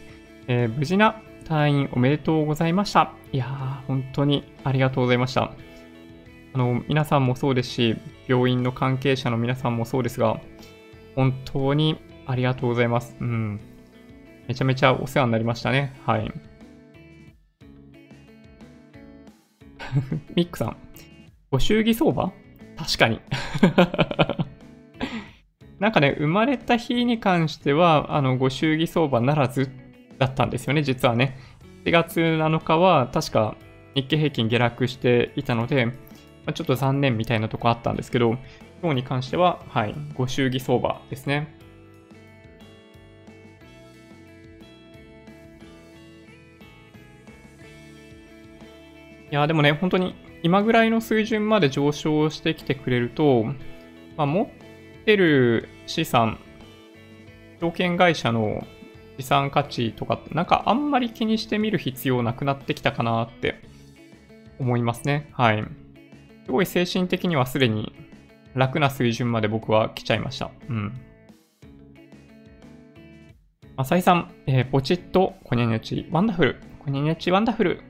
[0.47, 3.11] えー、無事な退院おめでとうございました。
[3.31, 5.51] いやー、本当にありがとうございました。
[6.53, 7.95] あの、皆さんもそうですし、
[8.27, 10.39] 病院の関係者の皆さんもそうですが、
[11.15, 13.15] 本当にありがとうございます。
[13.19, 13.59] うん。
[14.47, 15.99] めちゃめちゃお世話になりましたね。
[16.05, 16.31] はい。
[20.35, 20.77] ミックさん、
[21.51, 22.31] ご祝儀相場？
[22.77, 23.19] 確かに。
[25.79, 29.71] なんかね、生まれた日に関しては、あの、ご祝儀相場ならず
[30.17, 31.37] だったんですよね、実はね。
[31.85, 33.55] 4月7日は確か
[33.95, 35.91] 日経平均下落していたので、
[36.45, 38.37] まあ、ちょっと残念みたいなとこあったんですけど、
[38.81, 41.47] 今日に関しては、はい、ご祝儀相場ですね。
[49.31, 53.45] いや、でもね、本当に今ぐらいの水準まで上昇してきてくれると、
[54.17, 54.47] まあ、持っ
[55.05, 56.37] てる資産、
[57.61, 58.67] 証券会社の
[59.17, 63.55] 資産価値とか、なんかあんまり気にしてみる必要なくなってきたかなって
[64.59, 65.29] 思いますね。
[65.31, 65.63] はい。
[66.45, 67.93] すごい精神的にはすでに
[68.53, 70.51] 楽な水準まで僕は来ちゃいました。
[70.69, 70.93] うん。
[73.75, 76.57] 浅井さん、えー、ポチッと、コニャニャチ、ワンダフル。
[76.79, 77.81] コニャニャチ、ワンダフル。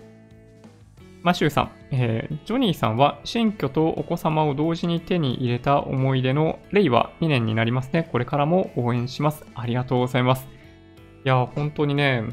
[1.22, 8.08] マシューさん、えー、ジョニーさんは新居とお子様を同時に手に入れた思い出の令和2年になりますね。
[8.12, 9.46] これからも応援します。
[9.54, 10.46] ありがとうございます。
[11.24, 12.24] いや、本当にね、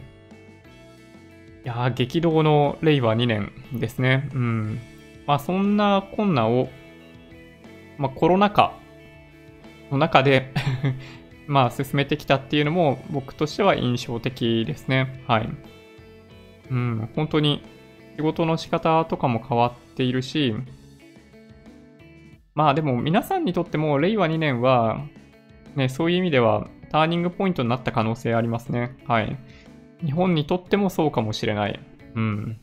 [1.63, 4.29] いや、激動の令和2年ですね。
[4.33, 4.79] うん。
[5.27, 6.69] まあ、そんな困難を、
[7.97, 8.73] まあ、コロナ禍
[9.91, 10.51] の中で
[11.47, 15.23] まあ、進めてきたっていうのも僕としては印象的ですね。
[15.27, 15.49] はい。
[16.71, 17.61] うん、本当に
[18.15, 20.55] 仕事の仕方とかも変わっているし、
[22.55, 25.05] まあでも皆さんにとっても令和2年は、
[25.75, 28.97] ね、そういう意味ではターニングポイントになった可能性ありますね。
[29.05, 29.37] はい。
[30.03, 31.79] 日本にとってもそうかもしれない。
[32.15, 32.59] うん。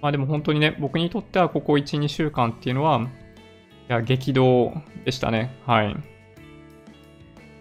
[0.00, 3.00] まあでも本当にね、僕にとってはここ1、2週間っていうのは、
[3.88, 5.56] いや、激動でしたね。
[5.66, 5.90] はい。
[5.92, 5.94] い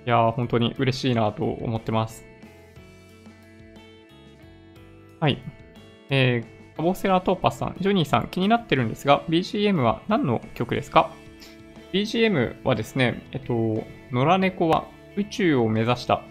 [0.05, 2.25] や、本当に嬉しいなと思ってます。
[5.19, 5.41] はい。
[6.09, 11.11] えー、カボセラトーパスさん、ジョニーさん、気になってるんですが、BGM は何の曲ですか
[11.93, 16.21] ?BGM はですね、えっと、野良猫は宇宙を目指した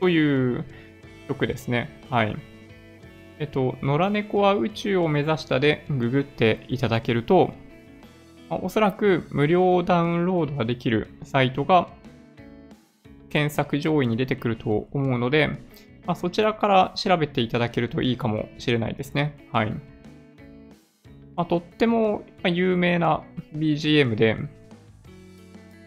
[0.00, 0.64] という
[1.28, 1.90] 曲ですね。
[2.10, 2.51] はい。
[3.42, 7.52] えっと、野良猫は宇宙を目指したでググっていただけると、
[8.48, 11.88] まおそらく無料ダウンロードができるサイトが
[13.30, 15.48] 検索上位に出てくると思うので、
[16.06, 19.48] まあ、そちらから調べていただけるといいかもしれないですね。
[19.50, 19.72] はい。
[21.34, 23.24] まあ、とっても有名な
[23.56, 24.36] BGM で、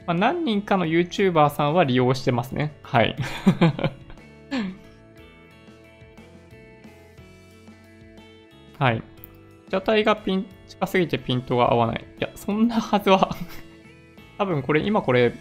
[0.05, 2.77] まあ、何人かの YouTuber さんは利用してますね。
[2.83, 3.15] はい。
[8.79, 9.03] はい。
[9.69, 12.05] 車体がピン、近すぎてピントが合わない。
[12.19, 13.35] いや、そんなはずは
[14.37, 15.33] 多分これ、今これ、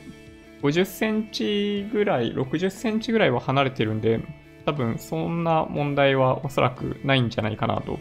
[0.62, 4.20] 50センチぐらい、60センチぐらいは離れてるんで、
[4.64, 7.98] 多分そんな問題はおそらくないんじゃないかなと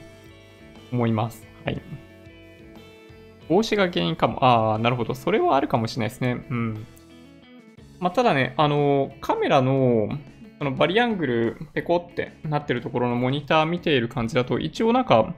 [0.91, 1.45] 思います。
[1.65, 1.81] はい。
[3.49, 4.43] 帽子が原因かも。
[4.43, 5.13] ああ、なるほど。
[5.13, 6.45] それはあるかもしれないですね。
[6.49, 6.85] うん。
[7.99, 10.09] まあ、ただね、あの、カメラの、
[10.63, 15.35] そのバリアングルペコってなってるところのモニター見ている感じだと、一応なんか、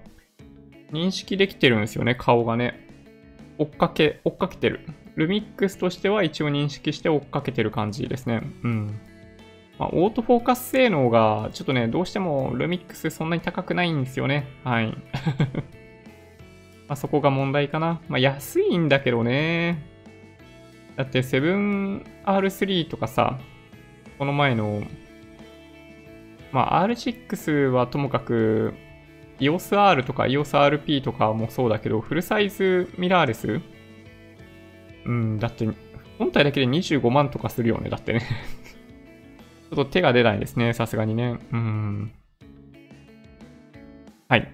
[0.91, 2.87] 認識できてるんですよね、顔がね。
[3.57, 4.81] 追っかけ、追っかけてる。
[5.15, 8.43] ルミックスとしては一応認識して追っかけてる感じですね。
[8.63, 8.99] うん。
[9.79, 14.47] まあ、オートフォーカス性能が、ちょっとね、どうしてもルミックスそんなに高くないんですよね。
[14.63, 14.89] はい。
[16.87, 17.99] まあそこが問題かな。
[18.09, 19.81] まあ安いんだけどね。
[20.97, 23.39] だって 7R3 とかさ、
[24.17, 24.83] この前の、
[26.55, 28.73] まあ R6 はともかく
[29.39, 33.59] EOSR とか EOSRP とかもそうだけど、フルサイズミラーレス？
[35.05, 35.67] うん、だって
[36.17, 37.89] 本体だけで25万とかするよね。
[37.89, 38.21] だってね
[39.69, 41.39] ちょっと手が出ないですね、さすがにね。
[41.51, 42.13] うん。
[44.29, 44.49] はい。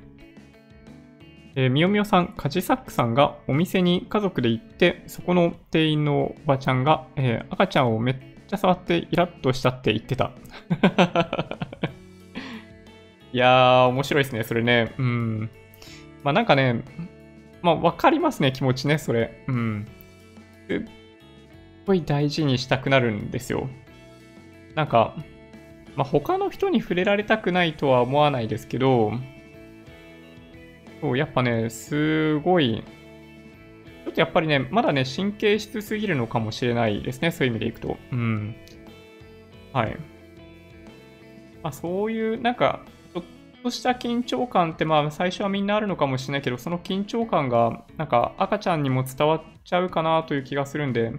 [1.53, 10.31] えー、みよみよさん、カジサックさんがお店に家族で行って、そこの店員のおばちゃんが、えー、赤ちゃんをめっゃ触ってイラッとしたって言ってた。
[13.33, 14.93] いやー、面白いですね、それね。
[14.97, 15.49] うん。
[16.23, 16.83] まあなんかね、
[17.61, 19.43] まあわかりますね、気持ちね、それ。
[19.47, 19.87] うん。
[20.67, 20.81] すっ
[21.85, 23.69] ごい大事にしたくなるんですよ。
[24.75, 25.15] なんか、
[25.95, 29.11] まあ、他の人に触れられたくないとは思わないですけど、
[31.01, 37.97] そう、やっぱね、すごい、ょっとやっぱりね、まだね、神経質すぎるのかもしれないですね、そういう意味でいくと。
[38.11, 38.55] うん。
[39.73, 39.97] はい。
[41.63, 42.81] まあ、そういう、なんか、
[43.13, 43.23] ちょっ
[43.63, 51.13] とした緊張感って、まあ、最初はみんなあるのかもしれないけど、その緊張感が、なんか、赤ちゃんにも伝わっちゃうかなという気がするんで、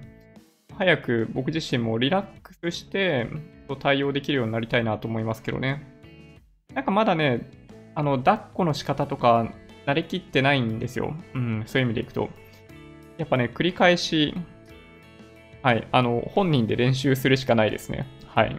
[0.77, 3.29] 早く僕自身もリラックスして
[3.81, 5.87] 対応できるようになりたいなと思いますけどね。
[6.75, 7.51] なんかまだね、
[7.95, 9.53] あの、抱っこの仕方とか
[9.87, 11.15] 慣れきってないんですよ。
[11.35, 12.31] うん、そういう意味でいくと。
[13.19, 14.35] やっぱね、繰り返し
[15.63, 15.87] はい。
[15.93, 18.07] あの、本人で練習するしかないですね。
[18.27, 18.57] はい。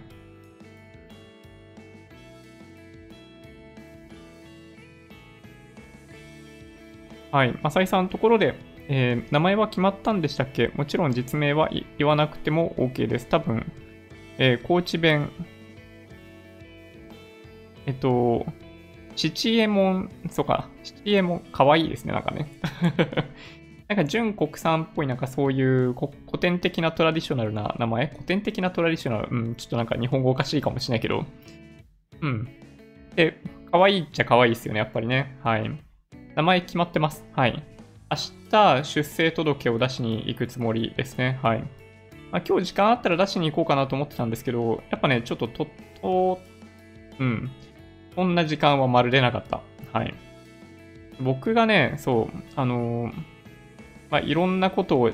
[7.30, 7.60] はい。
[7.62, 8.56] 浅井さんところで、
[8.88, 10.70] えー、名前は決まったんでしたっけ？
[10.76, 13.28] もちろん実名は言わなくても OK です。
[13.28, 13.70] 多分、
[14.38, 15.30] えー、高知弁、
[17.86, 18.46] えっと、
[19.18, 22.48] 七右衛門、そうか、七右衛門、かわいいですね、なんかね。
[23.96, 28.08] なんか純国産っぽい、なんかそういう古典的なトラディショナルな名前？
[28.08, 31.26] 古典的なトラディショナル、うん、ちょっとなんか日本語おかしいかもしれないけど。
[32.22, 32.50] うん。
[33.16, 33.40] で、
[33.72, 35.38] 可愛いっちゃ可愛いですよね、やっぱりね。
[35.44, 35.72] はい。
[36.36, 37.24] 名前決まってます。
[37.34, 37.64] はい。
[38.10, 38.18] 明
[38.50, 41.38] 日、出生届を出しに行くつもりですね。
[41.44, 41.60] はい。
[42.32, 45.68] まあ、今日時間あったら出しに行こうかなと思ってたんですけど、やっぱね、ちょっとと、
[46.02, 46.40] と、
[47.20, 47.52] うん。
[48.16, 49.62] そんな時間はまるでなかった。
[49.92, 50.16] はい。
[51.22, 53.33] 僕がね、そう、あのー、
[54.14, 55.12] まあ、いろんなことを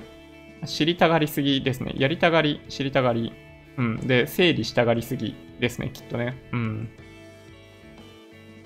[0.66, 1.94] 知りたがりすぎですね。
[1.96, 3.32] やりたがり、知りたがり。
[3.78, 3.96] うん。
[4.06, 6.36] で、整理したがりすぎですね、きっとね。
[6.52, 6.90] うん。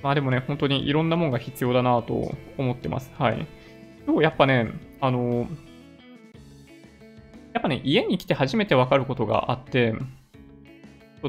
[0.02, 3.12] まあでもね、本当にいろんなもんが必要だなと思ってます。
[3.16, 3.46] はい。
[4.08, 5.48] 今日やっぱね、あの、
[7.54, 9.94] やっぱね、家に来て初めてわかることがあって、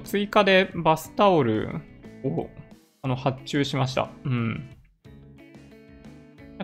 [0.03, 1.69] 追加でバスタオル
[2.25, 2.49] を
[3.03, 4.09] あの発注しました。
[4.25, 4.71] うん。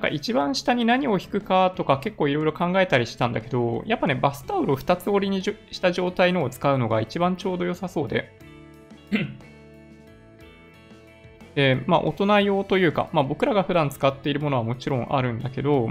[0.00, 8.32] なんか一番下に何を引くかとか結構いろいろ考えたりしたんだけど、やっぱね、バスタオルを2つ折りにした状態のを使うのが一番ちょうど良さそうで。
[11.54, 15.90] で、まあ大人用というか、まあ僕らが普段使っているものはもちろんあるんだけど、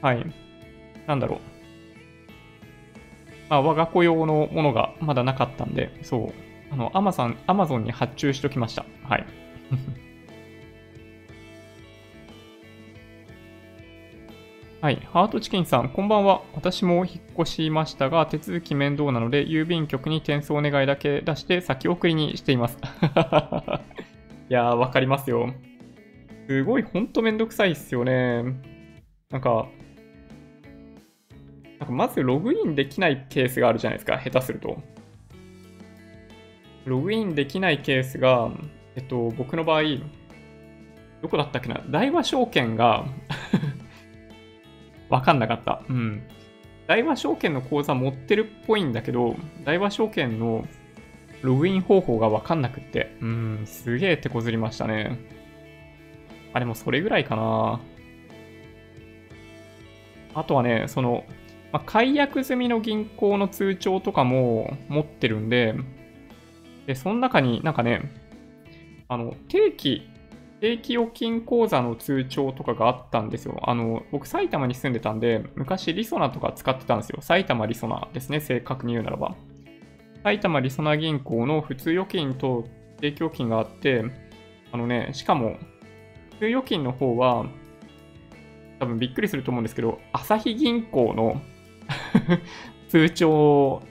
[0.00, 0.24] はい。
[1.06, 1.40] なんだろう。
[3.50, 6.32] まあ我が子用のものがまだなかったんで、そう。
[6.72, 8.86] あの、アマゾン、アマゾンに発注しときました。
[9.02, 9.26] はい。
[14.80, 15.02] はい。
[15.12, 16.40] ハートチキンさん、こんばんは。
[16.54, 22.78] 私も引っ越しましたが、手続き面倒なので、郵便局に転送お願いだけ出して先送りにしています。
[24.48, 25.52] いやー、わかりますよ。
[26.46, 28.44] すごい、ほんとめんどくさいっすよね。
[29.30, 29.66] なんか、
[31.80, 34.80] なんかまずログインできないケースがあるじゃないですか、下手すると。
[36.84, 38.52] ログインできないケースが、
[38.94, 39.82] えっと、僕の場合、
[41.20, 43.06] どこだったっけな大和証券が
[45.08, 45.82] わかんなかった。
[45.88, 46.22] うん。
[46.86, 50.66] 大和証券の口座持ってるっぽいんだけど、大和証券の
[51.42, 53.16] ログイン方法がわかんなくって。
[53.20, 55.18] うん、すげえ手こずりましたね。
[56.52, 57.80] あ、でもそれぐらいかな。
[60.34, 61.24] あとはね、その、
[61.72, 65.74] まあ、解約済みの銀行の通帳とかも持ってるんで、
[66.86, 68.10] で、その中になんかね、
[69.08, 70.08] あの、定期、
[70.60, 73.60] 定期預金口座の通帳とかがあったんですよ。
[73.62, 77.18] あの、僕埼玉に住んでたんで、昔リソナとか使ってたんですよ。
[77.20, 79.36] 埼玉リソナですね、正確に言うならば。
[80.24, 82.64] 埼玉リソナ銀行の普通預金と
[83.00, 84.04] 定期預金があって、
[84.72, 85.56] あのね、しかも、
[86.30, 87.46] 普通預金の方は、
[88.80, 91.40] 多分びっくりすると思うんですけど、朝日銀行の
[92.88, 93.82] 通帳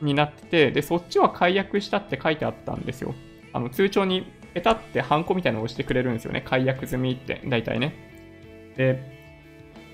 [0.00, 3.14] になってて、で、そっちは解約したって書いてあったんですよ。
[3.52, 6.42] あの、通帳にペタってハンコみたいなのを押してくれるんですよね。
[6.44, 7.94] 解約済みって、大体ね。
[8.76, 9.20] で、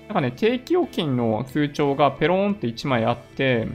[0.07, 3.67] なんかね、定期預金の通帳がペローンって1枚あって、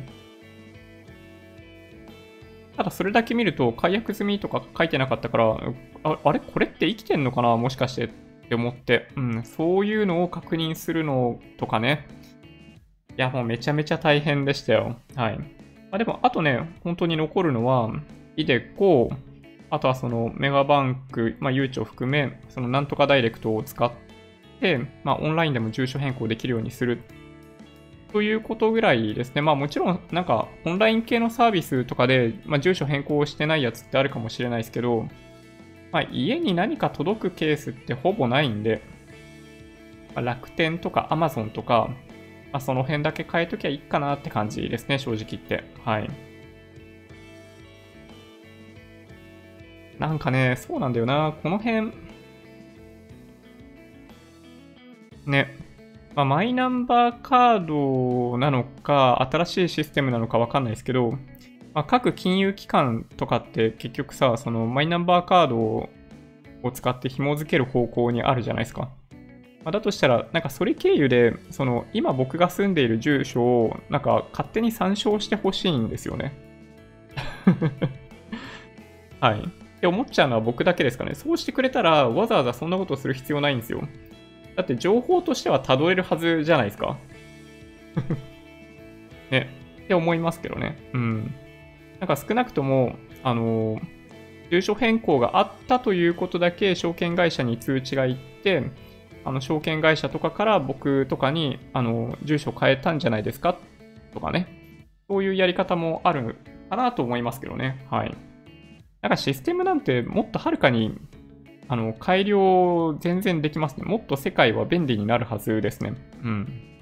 [2.77, 5.57] ただそれだけ見ると解約済みとか書いてなかったから、
[6.03, 6.41] ああれ？
[6.41, 7.57] これって生きてんのかな？
[7.57, 8.09] もしかしてっ
[8.49, 12.09] て思って、うん、そういうのを確認するのとかね。
[13.17, 14.97] いや、もうめちゃめちゃ大変でしたよ。
[15.15, 15.39] はい。
[15.39, 15.45] ま
[15.93, 17.93] あ、でも、あとね、本当に残るのは、
[18.37, 19.13] イデコ、
[19.75, 23.91] あとはそのメガバンク、まあ、誘致を含め、そのなんとかダイレクトを使っ
[24.61, 27.03] て、まあ、オンラインでも住所変更できるようにする
[28.13, 29.43] ということぐらいですね。
[29.43, 35.09] まあもちろんなんかオンライン系のサービスとかで、まあ、住所変更してないやつってあるかもしれないですけど、
[35.91, 38.81] まあ、家に何か届くケースってほぼないんで、
[40.15, 41.89] まあ、楽天とか Amazon とか、
[42.53, 45.65] まあ、その辺だけ変えときゃいいかなって感じですね、正直言って。
[45.85, 46.34] はい。
[49.99, 51.35] なんかね、そうなんだよな。
[51.43, 51.93] この辺、
[55.27, 55.57] ね。
[56.15, 61.13] まあ、マイナンバーカードなのか、新しいシステムなのかわかんないですけど、
[61.75, 65.91] まあ、各金融機関とかって結局さ、そのマイナンバーカードを
[66.73, 68.91] 使って紐付ける方向にあるじゃないですか。
[69.65, 76.33] まあ、だとしたら、なんかそれ経由で、その今僕が住んでいる住所をなんか勝手に参照してほしいんですよね。
[79.21, 79.64] はい。
[79.85, 81.15] って思っちゃうのは僕だけですかね。
[81.15, 83.83] そうしてくれたらわざわざそんなことする必要ないんですよ。
[84.57, 86.97] だって情報としては辿れるはずじゃないですか。
[89.31, 89.51] ね。
[89.85, 90.79] って思いますけどね。
[90.95, 91.35] うん。
[92.01, 93.79] なんか少なくとも、あの、
[94.51, 98.63] 住所変更があったということだけ証券会社に通知が行って、
[99.27, 103.57] あの証券会社とかから僕とかにあの住所変えたんじゃないですか？
[104.15, 104.47] とかね。
[105.09, 106.37] そういうやり方もある
[106.71, 107.85] かなと思いますけどね。
[107.91, 108.15] はい。
[109.05, 110.99] なんかシステムなんてもっとはるかに
[111.69, 113.85] あの改良全然できますね。
[113.85, 115.93] もっと世界は便利になるはずですね。
[116.23, 116.81] うん。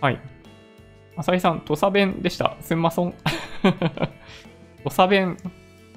[0.00, 0.18] はい。
[1.18, 2.56] 浅井さん、土佐弁でした。
[2.62, 3.14] すんまそん。
[4.82, 5.36] 土佐弁。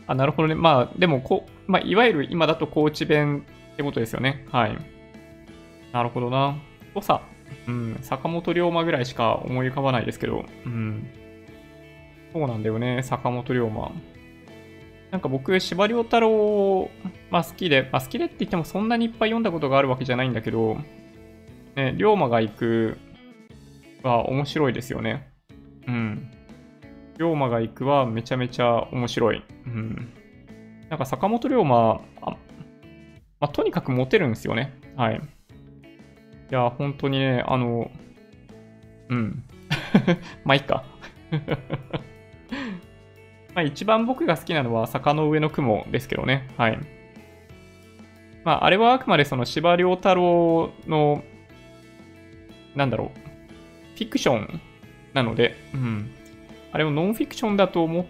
[0.08, 0.56] あ、なるほどね。
[0.56, 4.46] まあ、でもこ、まあ、いわゆる今だと高知弁ってことですよね。
[4.52, 4.78] はい。
[5.94, 6.58] なるほどな。
[6.94, 7.22] 土佐。
[7.66, 7.98] うん。
[8.02, 10.44] 坂本龍馬ぐらいしか思い浮かばないですけど。
[10.66, 11.08] うん。
[12.34, 13.02] そうなんだよね。
[13.04, 13.92] 坂本龍馬。
[15.12, 16.90] なんか僕、司馬遼太郎、
[17.32, 20.78] まあ好きで、まあ好きでって言ってもそんなにいっぱい読んだことがあるわけじゃないんだけど、
[21.76, 22.98] ね、龍馬が行く
[24.04, 25.32] は面白いですよね。
[25.88, 26.32] うん。
[27.18, 29.44] 龍馬が行くはめちゃめちゃ面白い。
[29.66, 30.14] うん。
[30.90, 32.38] なんか坂本龍馬、あ
[33.40, 34.74] まあ、とにかくモテるんですよね。
[34.96, 35.16] はい。
[35.16, 37.90] いや、本当にね、あの、
[39.10, 39.44] うん。
[40.44, 40.84] まあ、いいか。
[43.60, 46.48] まあ、一番僕が好きなのは坂の上の雲ですけどね。
[46.58, 46.80] はい。
[48.46, 51.26] まあ、あれはあくまでその司馬遼太郎の、
[52.74, 53.20] なんだろう、
[53.98, 54.62] フィクション
[55.14, 56.10] なので、うん。
[56.72, 58.06] あれをノンフィクションだと思っ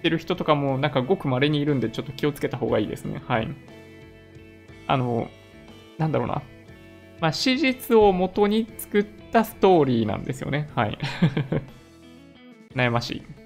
[0.00, 3.20] てる人とかも、なんかごく稀にいるんで、ちょっと気をつけた方がいいですね。
[3.26, 3.48] はい。
[4.86, 5.28] あの、
[5.98, 6.40] なんだろうな。
[7.18, 10.70] まあ、史実を元に作ったストーリーなんですよね。
[10.76, 10.96] はい。
[12.76, 13.37] 悩ましい。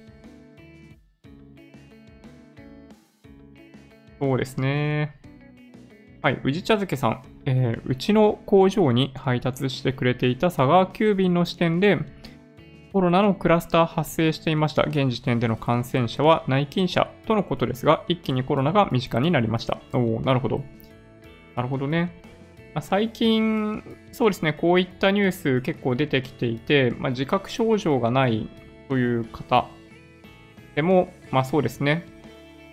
[4.22, 5.16] そうですね。
[6.22, 7.24] はい、宇治茶漬けさん。
[7.44, 11.98] えー、うちの工場に配達してくれていた佐川急便の支店で、
[12.92, 14.84] コロナのクラスター発生していました。
[14.84, 19.80] 現時点での感染者は内勤者とのことですが、一気にコロナが身近になりました。
[19.92, 20.62] おおなるほど。
[21.56, 22.12] なるほどね。
[22.74, 28.48] まあ、最近、そうですね、こういったニュース結構出てきていて、まあ、自覚症状がない
[28.88, 29.66] という方
[30.76, 32.06] でも、まあそうですね、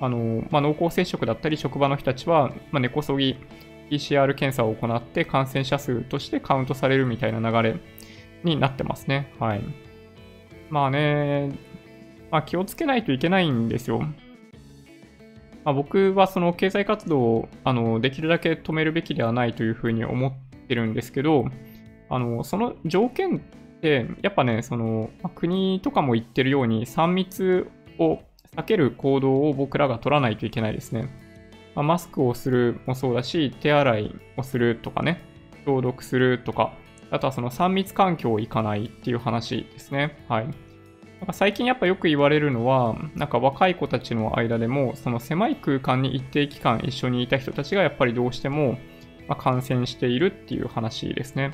[0.02, 3.36] あのまあ、濃厚接触だったり職場の人たちは、まあ、根こそぎ
[3.89, 7.80] PCR 検査を行って感染者数としてカウントされるみたいな流れ
[8.43, 9.34] になってますね。
[9.39, 9.62] はい。
[10.70, 11.52] まあね、
[12.32, 14.00] まあ、気をつけないといけないんですよ。
[15.66, 20.34] まあ、僕はその経済活動をあのできるだけ止めるべきではないというふうに思っ
[20.68, 21.45] てるんですけど、
[22.10, 23.39] あのその条件っ
[23.82, 28.20] て、やっぱね、その国とかも言ってるように3密を
[28.56, 31.10] 避ける行動を僕らが取らないといけないですね。
[31.76, 35.22] まあ、マスクをするもそうだし、手洗いをするとかね、
[35.66, 36.74] 消毒するとか、
[37.12, 40.18] あとはその3密環境を行かないっていう話ですね。
[40.28, 40.45] はい。
[40.45, 48.78] なんか最近やっぱよく言われるのは、なんか若い子たちの間でも、その狭い空間に一定期間一緒にいた人たちがやっぱりどうしても、
[49.38, 51.52] 感染しているっていう話ですね。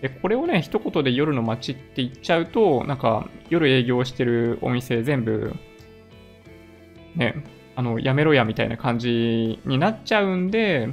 [0.00, 5.54] で、これをね、一言で夜の街って言っちゃうと、なんか夜営業してるお店全部
[7.14, 7.44] ね、
[7.76, 10.88] あの、やめろやみたいな感じになっちゃうんで、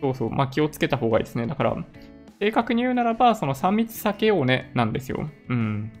[0.00, 1.46] そうそう、まあ、気をつけた方がいいですね。
[1.46, 1.76] だから、
[2.38, 5.28] 正確に言うならば、その3密避けようね、なんですよ。
[5.48, 5.92] うん。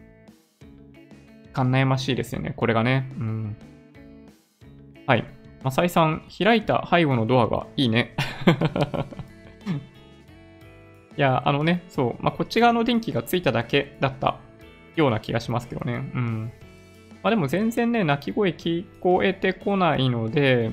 [1.52, 3.10] かん悩ましいですよね、これがね。
[3.18, 3.56] うん。
[5.06, 5.24] はい。
[5.62, 8.14] マサイさん、開いた背後のドアがいいね。
[11.16, 14.38] いや、あのね、そう、まあ、こっち側の電気がついただけだった
[14.96, 16.10] ような気がしますけどね。
[16.14, 16.52] うん。
[17.26, 20.70] まあ、でも全然ね、鳴き声聞こえてこないので、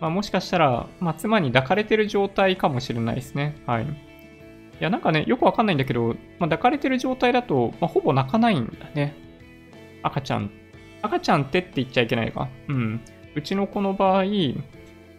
[0.00, 3.54] まあ、もしかしたら、まあ、妻に抱かれてる状態かもしれないですね。
[3.64, 3.84] はい。
[3.84, 3.86] い
[4.80, 9.14] や、なんかね、よくわかんないんだけど、まあ、抱かれてる状態だと、まあ、ほぼ泣かないんだね。
[10.02, 10.50] 赤ちゃん。
[11.02, 12.48] 赤ちゃんってって言っちゃいけないか。
[12.66, 13.00] うん。
[13.36, 14.24] うちの子の場合、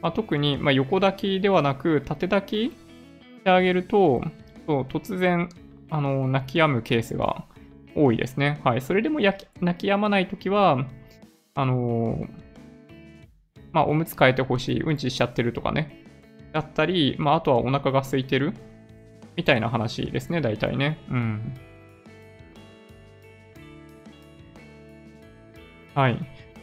[0.02, 2.74] まあ、特に、まあ、横抱きではなく、縦抱きし
[3.46, 4.22] てあげると、
[4.68, 5.48] そう突然、
[5.90, 7.46] あの、泣き止むケースが
[7.96, 8.60] 多いですね。
[8.64, 8.82] はい。
[8.82, 9.46] それでも泣
[9.78, 10.86] き止まないときは、
[11.56, 12.28] あのー、
[13.72, 16.04] まあ、おむつ変えてほしい、うんちしちゃってるとかね。
[16.54, 18.54] だったり、まあ、あとはお腹が空いてる
[19.36, 20.98] みたいな話ですね、大体ね。
[21.10, 21.54] うん。
[25.94, 26.18] はい。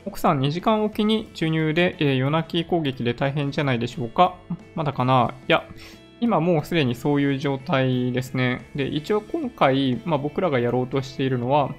[0.04, 4.36] 奥さん2時間おきに授乳で、えー、夜泣き攻撃で大変じゃないでしょうか？
[4.74, 5.34] まだかな？
[5.48, 5.64] いや、
[6.20, 8.70] 今もうすでにそういう状態ですね。
[8.74, 11.74] で、一応今回、まあ、僕らがやろうとしているのは、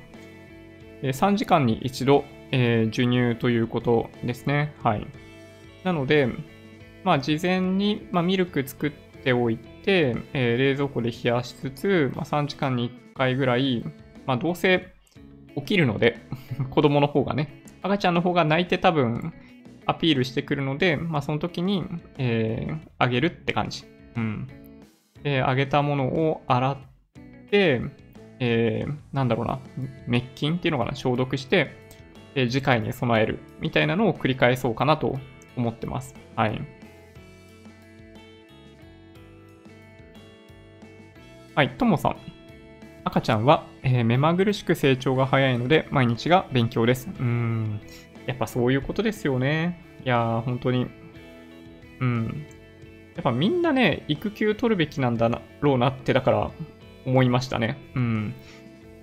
[1.01, 4.73] 3時間に一度、えー、授乳ということですね。
[4.83, 5.07] はい。
[5.83, 6.29] なので、
[7.03, 13.83] まあ、事前に、まあ、ミルク作っておいて、えー冷蔵庫で冷やしつつ、まあ、3時間に1回ぐらい、
[14.25, 14.93] まあ、どうせ
[15.55, 16.17] 起きるので、
[16.69, 19.33] 子供の方がね、赤ちゃんの方が泣いて多分
[19.85, 21.83] アピールしてくるので、まあ、その時に、
[22.17, 23.85] えーあげるって感じ。
[24.17, 24.47] うん。
[25.23, 26.77] で、あげたものを洗っ
[27.49, 27.81] て、
[28.39, 29.59] えーなんだろうな、
[30.05, 31.71] 滅菌っていうのかな、消毒して、
[32.35, 35.17] えー次回に備えるみたいなのを繰り返そうかなと
[35.55, 36.13] 思ってます。
[36.35, 36.61] はい。
[41.55, 42.17] はい、ともさん。
[43.03, 47.09] 赤ちゃんは、えー目まぐるしく成長が早いので、毎日が勉強です。
[47.19, 47.81] うん。
[48.25, 49.81] やっぱそういうことですよね。
[50.05, 50.87] いやー、本当に。
[52.01, 52.45] うん。
[53.17, 56.51] やっぱみんなね、育休取るべきなんだろうなって、だから
[57.05, 57.77] 思いましたね。
[57.95, 58.35] うん。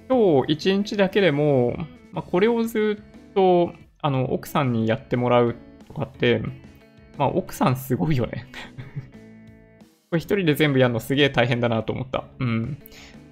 [0.09, 1.75] 今日一日だけでも、
[2.13, 5.57] まあ、これをずっと、あの、奥さんにやってもらう
[5.89, 6.43] とかって、
[7.19, 8.47] まあ、奥さんすごいよね。
[10.11, 12.25] これ一人で全部やるのすげえ大変だなと思った。
[12.39, 12.79] うん。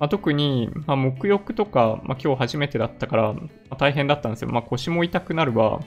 [0.01, 4.49] まあ、特に、まあ、沐浴とか、まあ、今日初めてだったから、まあ、大変だったんですよ。
[4.51, 5.79] まあ、腰も痛くなるわ、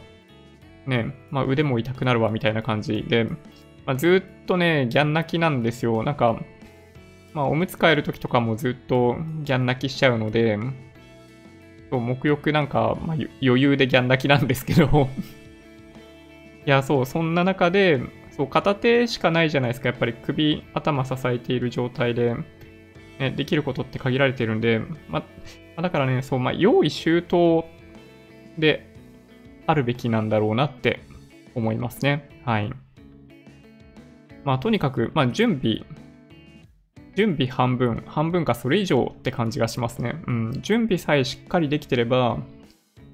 [0.88, 3.28] ね、まあ、腕も痛くなるわ、みたいな感じで、
[3.86, 6.04] まあ、ずっとね、ギャン泣きなんですよ。
[6.04, 6.40] なんか、
[7.34, 10.58] まあ、おむつ替えるときとかもずっとギャン泣きしちゃうので、
[11.92, 15.10] そう、沐浴なんか、まあ、余裕でギャン泣きなんですけど、
[16.66, 19.90] いや、そう、そんな中で、そう、片手しかないじゃないですか。
[19.90, 22.36] やっぱり首、頭支えている状態で、
[23.20, 25.24] ね、できることって限られてるんで、ま
[25.76, 27.66] あ、だからね、そう、まあ、用意周到
[28.58, 28.88] で
[29.68, 31.02] あるべきなんだろうなって
[31.54, 32.30] 思いますね。
[32.46, 32.72] はい。
[34.46, 35.82] まあ、とにかく、まあ、準備、
[37.16, 40.22] 準備半分、半分かそれ以上って感じがしますね。
[40.28, 40.62] うん。
[40.62, 42.38] 準備さえしっかりできてれば、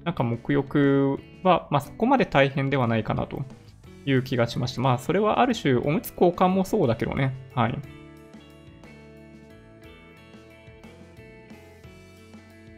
[0.04, 3.42] なんか沐浴は、まあ、そこまで大変ではないかなと
[4.04, 4.82] いう気がしました。
[4.82, 7.34] まあ、それはある種、おむつ交換もそうだけどね。
[7.54, 7.78] はい。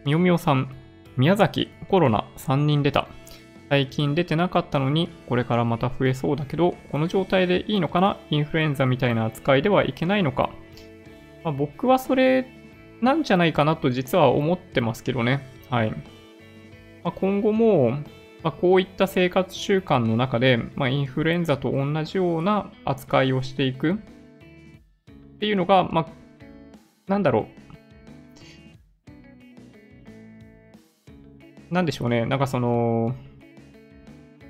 [0.05, 0.69] みよみよさん、
[1.17, 3.09] 宮崎、コロナ3人出た。
[3.75, 8.19] 最近出てなかったのに、これからまた増えそうだけど、この状態でいいのかな？
[8.31, 10.51] インフルエンザみたいな扱いではいけないのか？
[11.43, 12.47] まあ、僕はそれ
[13.01, 15.45] なんじゃないかなと実は思ってますけどね。
[15.71, 15.91] はい。
[15.91, 15.97] ま
[17.07, 17.91] あ、今後も、
[18.45, 23.97] まあ、こういった生活習慣の中で、ま、インフルエンザと同じような扱いをしていくっ
[25.41, 26.07] ていうのが、ま、
[27.09, 27.49] なんだろ
[31.71, 31.75] う。
[31.75, 32.25] なんでしょうね。
[32.25, 33.17] なんかその、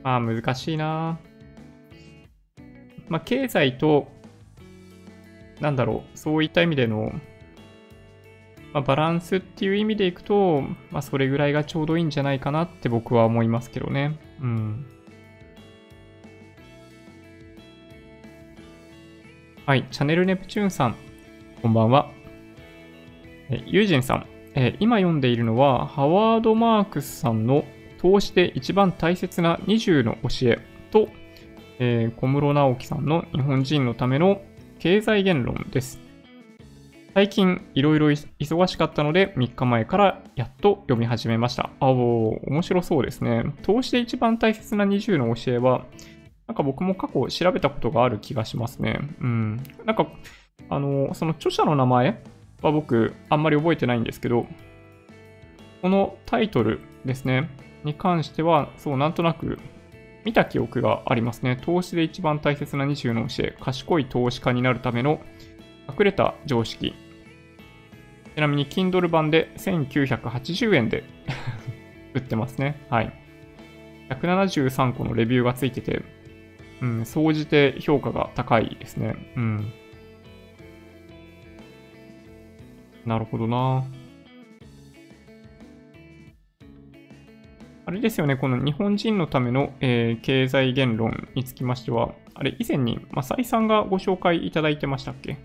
[0.05, 1.18] まあ難しいな。
[3.09, 4.07] まあ経済と、
[5.61, 7.11] なんだろう、そういった意味での、
[8.74, 14.18] まあ、バランスっていう意味でいくと、まあそれぐらいがちょうどいいんじゃないかなって僕は思いますけどね。
[14.42, 14.86] うん。
[19.64, 20.96] はい、チャンネルネプチューンさん、
[21.62, 22.11] こんばんは。
[23.48, 27.64] えユージンさん、え今読んでいるのは、ハワード・マークスさんの
[28.05, 30.59] 投資で一番大切な20の教え
[30.90, 31.09] と、
[31.78, 34.42] えー小室直樹さんの日本人のための
[34.78, 35.98] 経済言論です。
[37.14, 41.70] 最近いろいろ忙しかったので3日前からやっと読み始めました。
[41.80, 43.46] あお面白そうですね。
[43.62, 45.86] 投資で一番大切な20の教えは、
[46.46, 49.00] なんか僕も過去調べたことがある気がしますね。
[49.22, 49.62] うん。
[49.86, 50.09] なんか、
[50.68, 52.22] あの、その著者の名前
[52.61, 54.46] は僕あんまり覚えてないんですけど、
[55.80, 57.48] このタイトルですね、
[57.85, 59.59] に関しては、そう、なんとなく
[60.24, 61.59] 見た記憶がありますね。
[61.62, 65.20] 投資で一番大切な20の教え、賢い投資家になるための
[65.89, 66.95] 隠れた常識。
[68.35, 71.05] ちなみに Kindle 版で1980円で
[72.14, 72.85] 売ってますね。
[72.91, 73.12] はい。
[74.11, 76.03] 173個のレビューがついてて、
[76.80, 79.14] うん、総じて評価が高いですね。
[79.37, 79.72] うん。
[83.07, 83.85] なるほどな。
[87.87, 95.37] あれですよね、この日本人のための、えー経済言論につきましては、あれ以前に、まさいさんがご紹介いただいてましたっけ？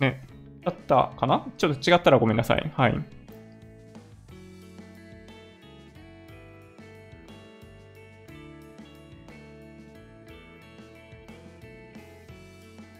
[0.00, 0.22] ね。
[0.64, 1.46] だったかな？
[1.58, 2.72] ちょっと違ったらごめんなさい。
[2.74, 2.98] はい。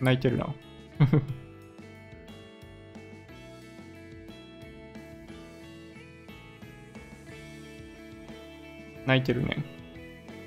[0.01, 0.55] 泣いてるな。
[9.07, 9.65] 泣いてるね。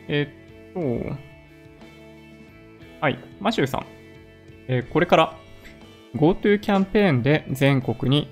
[0.08, 1.16] えーっと、
[3.02, 3.86] はい、マシューさん。
[4.68, 5.38] えーこれから
[6.16, 8.30] GoTo キャンペーンで全国に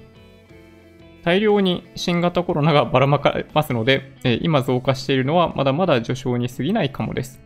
[1.23, 7.41] 大量に新型コロナがばらまかれますので、えー今増加しているのはまだまだ序章に過ぎないかもです。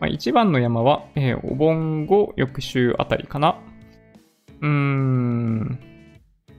[0.00, 3.58] まあ、一番の山は、えーお盆後翌週あたりかな。
[4.60, 5.78] うーん。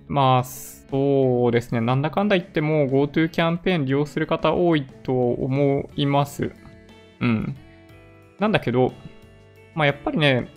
[0.08, 0.44] まあ、
[0.92, 1.80] そうですね。
[1.80, 6.52] なんだかんだ言っても GoTo キャンペーン利用する方多いと思います。
[7.22, 7.56] うん。
[8.40, 8.94] なんだけど、
[9.74, 10.50] まあやっぱりね、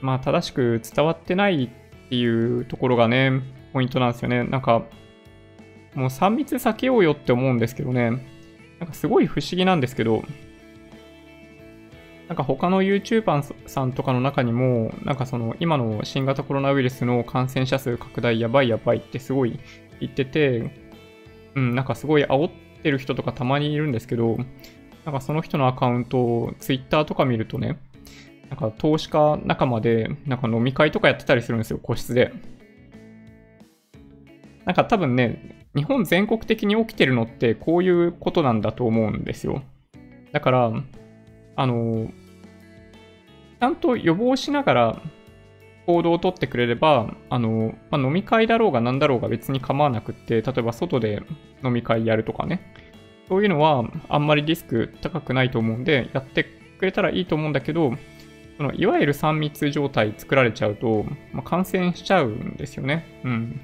[0.00, 3.32] まあ正しく伝わってないっていうところがね、
[3.72, 4.44] ポイントなんですよね。
[4.44, 4.84] なんか、
[5.94, 8.10] もう3密避けようよって思うんですけどね、
[8.78, 10.22] なんかすごい不思議なんですけど、
[12.34, 19.60] なんか他の YouTuber さんとかの中にも、なんかその今の新型コロナウイルスの感染者数拡大やばいやばいってすごい
[20.00, 20.72] 言ってて、
[21.54, 22.50] うん、なんかすごい煽っ
[22.82, 24.36] てる人とかたまにいるんですけど、
[25.04, 27.78] なんかその人のアカウントを Twitter とか見るとね、
[28.50, 32.32] なんか投資家仲間で、なんか飲み会とかやってたりするんですよ、個室で。
[34.64, 39.62] なんか多分ね、日本全国的に起きてるのってこういうことなんだと思うんですよ。
[40.32, 40.72] だから、
[41.56, 42.10] あの、
[43.60, 45.02] ちゃんと予防しながら
[45.86, 51.22] 行動をとってくれれば、あの、まあ、飲み会だろうが何だろうが別に構わなくって、例えば外で
[51.62, 52.72] 飲み会やるとかね。
[53.28, 56.44] そういうのはあんまりリスク高くないと思うんで、やって
[56.78, 57.94] くれたらいいと思うんだけど、
[58.56, 63.20] そのいわゆる3密状態作られちゃうと、まあ、感染しちゃうんですよね。
[63.24, 63.60] うん。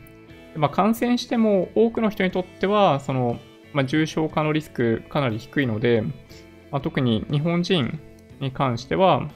[0.57, 3.39] まあ、感染しても多くの人にとっては、その、
[3.73, 6.03] まあ、重症化のリスクかなり低いので、
[6.71, 8.01] まあ、特に日本人
[8.41, 9.29] に関しては、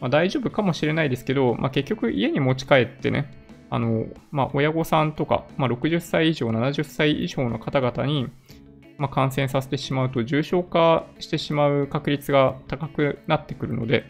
[0.00, 3.32] まあ、大丈夫かもしれないですけど、まあ、結局家に持ち帰ってね、
[3.70, 8.28] あの、まあ、親御さんとか、まあ、60歳以上、70歳以上の方々に、
[8.96, 14.04] まあ、感染させてしまうと重症化してしまう確率が高くなってくるので、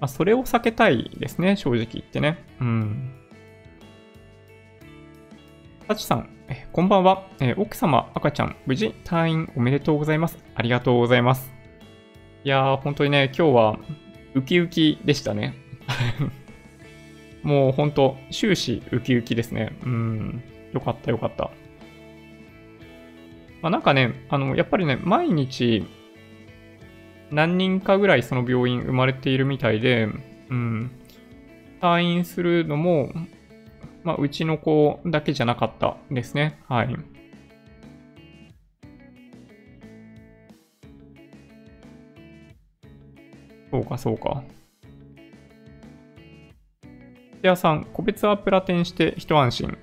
[0.00, 2.38] まあ、それを避けたいですね、正直言ってね。
[2.60, 3.12] うん。
[5.86, 10.38] タチさん、えこんばんは、え奥様、赤ちゃん、無事退院おめでとうございます。
[10.54, 11.52] ありがとうございます。
[12.44, 13.78] いやー、本当にね、今日は
[14.34, 15.54] ウキウキでしたね。
[17.42, 19.72] もう本当、終始ウキウキですね。
[19.84, 20.42] うん。
[20.72, 21.50] よかったよかった。
[23.62, 25.84] まあ、なんかね、あの、やっぱりね、毎日、
[27.30, 30.08] 何人かぐらいその病院生まれているみたいで、
[30.50, 30.90] うん。
[31.80, 33.12] 退院するのも、
[34.04, 36.58] まあ、うちの子だけじゃなかったですね。
[36.68, 36.96] はい。
[43.70, 44.42] そうか、そうか。
[47.42, 49.78] テアさん、個別はプラテンして一安心。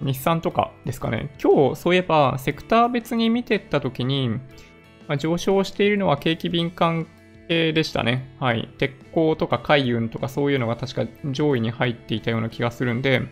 [0.00, 1.30] 日産とかですかね。
[1.42, 7.06] 今日、そういえば、セクター別に見てったときに、まあ、上昇しているのは景気敏感
[7.48, 8.34] 系でしたね。
[8.38, 8.68] はい。
[8.78, 13.22] 鉄鋼とか海運とかそういうのが確か上位に入っていたような気がするんで、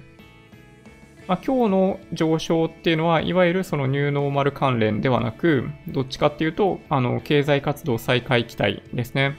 [1.29, 9.37] まあ、今日の上昇っていうのは、いわゆるそのニューノーマル関連ではなく、どっちかっていうと、あの、経済活動再開期待ですね。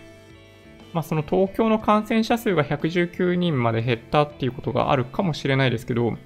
[0.94, 6.18] まあ、その東京の感染者数が119人まで減ったっていうことがあるかもしれないですけど、ま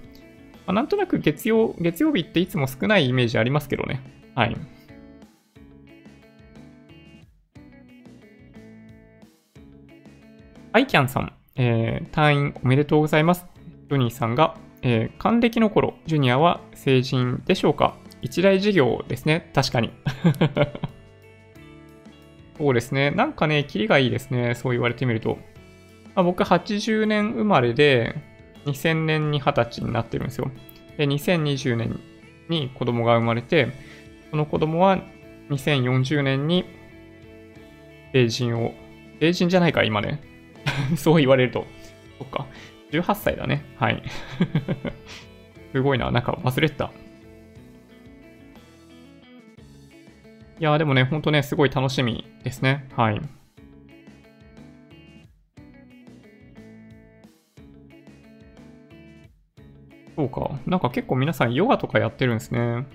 [0.67, 4.01] あ、なんとなく月曜、月曜日っていつも少ないイメージありますけどね。
[4.35, 4.55] はい。
[10.73, 13.45] アイキャンさん、えー、退院おめでとうございます。
[13.89, 17.95] ジョニーさんがえー、還暦の頃、ジュニアは成人でしょうか？
[18.21, 19.51] 一大事業ですね。
[19.53, 19.91] 確かに。
[22.61, 23.09] そうですね。
[23.09, 24.53] なんかね、キリがいいですね。
[24.53, 25.39] そう言われてみると。
[26.13, 28.13] まあ、僕、80年生まれで、
[28.67, 30.51] 2000年に20歳になってるんですよ。
[30.95, 31.99] で、2020年
[32.49, 33.71] に子供が生まれて、
[34.29, 34.99] その子供は
[35.49, 36.65] 2040年に
[38.13, 38.73] 成人を、
[39.19, 40.21] 成人じゃないか、今ね。
[40.95, 41.65] そう言われると。
[42.19, 42.45] そっか。
[42.91, 43.65] 18歳だね。
[43.77, 44.03] はい。
[45.73, 46.11] すごいな。
[46.11, 46.91] なんか忘れてた。
[50.61, 52.87] いやでもね、ほんとね、すごい楽しみですね。
[52.95, 53.19] はい。
[60.15, 60.59] そうか。
[60.67, 62.85] なんか結構皆さんヨガとかやってるんですね。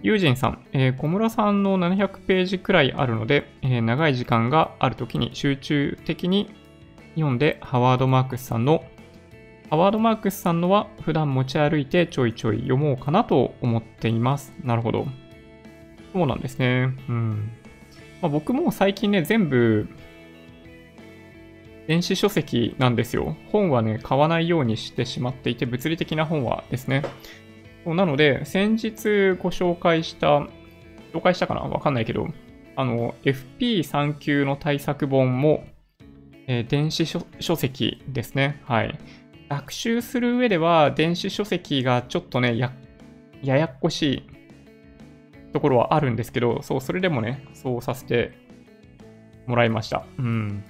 [0.00, 6.54] ユージンさん、えー、小室さんの700ページくらいあるので、えー、長い時間があるときに集中的に
[7.16, 8.84] 読んで、ハワード・マークスさんの
[9.70, 14.52] ハワード・マークスさんのは普段持ち歩いてちょいちょい読もうかなと思っています。
[14.62, 15.08] なるほど。
[16.12, 16.94] そうなんですね。
[17.08, 17.50] うん。
[18.20, 19.88] まあ、僕も最近ね、全部、
[21.88, 23.36] 電子書籍なんですよ。
[23.50, 27.02] 本はね、買わないようにしてしまっていて、物理的な本はですね。
[27.84, 28.92] そうなので、先日
[29.40, 30.46] ご紹介した、
[31.12, 31.62] 紹介したかな？
[31.62, 32.28] わかんないけど、
[32.76, 35.64] あの、FP3 級の対策本も、
[36.46, 38.60] えー、電子書籍ですね。
[38.64, 38.98] はい。
[39.48, 42.72] 学習する上では電子書籍がちょっとね、や、
[43.42, 44.22] ややっこしい
[45.52, 48.32] ところはあるんですけど、そう、それでもね、そうさせて
[49.46, 50.04] もらいました。
[50.18, 50.64] うん。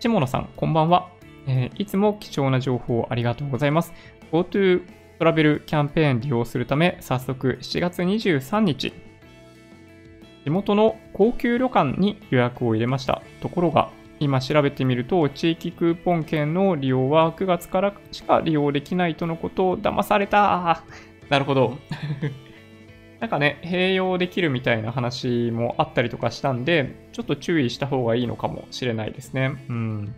[0.00, 1.08] 下野さん、こんばんは。
[1.46, 3.92] えーいつも貴重な情報ありがとうございます。
[4.32, 4.82] GoTo
[5.18, 8.92] トラベルキャンペーン利用するため、早速7月23日、
[10.44, 13.22] 地元の高級旅館に予約を入れました。
[13.40, 20.82] ところが、今調べてみると、地域クーポン券の利用は9月からしか利用できないとのことを騙された。
[21.30, 21.78] なるほど。
[23.24, 29.64] なんかね、併用できるみたいな話もあったりとかしたんで、ちょっと注意した方がいいのかもしれないですね。
[29.70, 30.14] うん。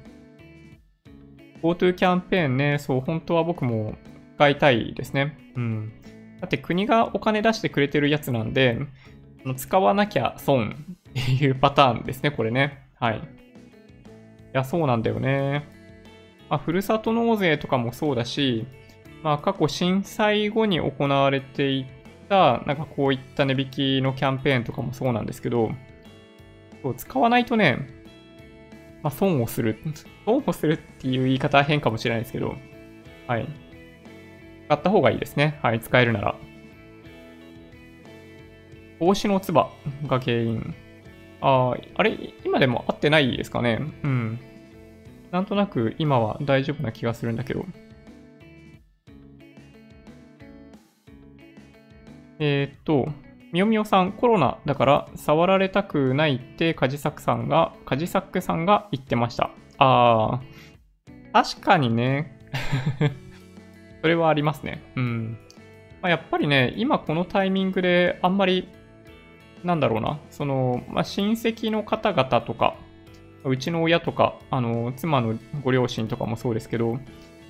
[1.63, 3.95] GoTo キャンペーンね、そう、本当は僕も
[4.35, 5.39] 使いたいですね。
[5.55, 5.93] うん。
[6.41, 8.77] だって国がお金出してくれてるやつなんで、
[9.57, 10.75] 使わなきゃ損
[11.11, 12.89] っていうパターンですね、これね。
[12.99, 13.19] はい。
[13.19, 13.21] い
[14.53, 15.65] や、そうなんだよね。
[16.51, 18.67] まあ、ふるさと納税とかもそうだし、
[19.23, 21.87] まあ、過去震災後に行われてい
[22.29, 25.71] た、なんかこういった値引きのキャンペーンとかもそうなんですけど、
[26.83, 27.89] そう使わないとね、
[29.03, 29.79] まあ、損をする。
[30.25, 32.57] 損をするっていう言い方は変かもしれないですけど、
[33.27, 33.49] はい。
[34.67, 35.59] 使った方がいいですね。
[35.63, 36.35] はい、使えるなら。
[38.99, 39.71] 帽子のつば
[40.07, 40.75] が原因。
[41.41, 43.79] ああ、あれ、今でも合ってないですかね？
[44.03, 44.41] うん。
[45.31, 47.67] なんとなく今は大丈夫な気がするんだけど。
[52.39, 53.09] えーっと、
[53.53, 59.51] みよみよさん、コロナだから触られたくないってカジサックさんが、カジサックさんが言ってました。
[59.79, 62.39] あー、確かにね。
[64.03, 64.83] それはありますね。
[64.97, 65.39] うん。
[66.03, 68.69] まあ、やっぱりね、今このタイミングであんまり、
[69.65, 72.77] なんだろうな、その、まあ、親戚の方々とか、
[73.45, 76.95] うちの親とか、あの、妻のご両親とかもそうですけど、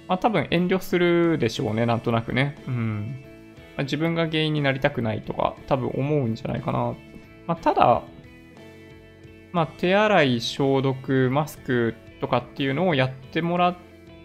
[0.08, 2.56] まあ、多分遠慮するでしょうね、なんとなくね。
[2.68, 3.35] うん。
[3.76, 6.94] まあ自分が原因になりたくないとか、多分思うんじゃないかな。
[7.46, 8.02] まあ、ただ、
[9.52, 13.76] まあ、手洗い、消毒、マスクとかっていうのをやってもらっ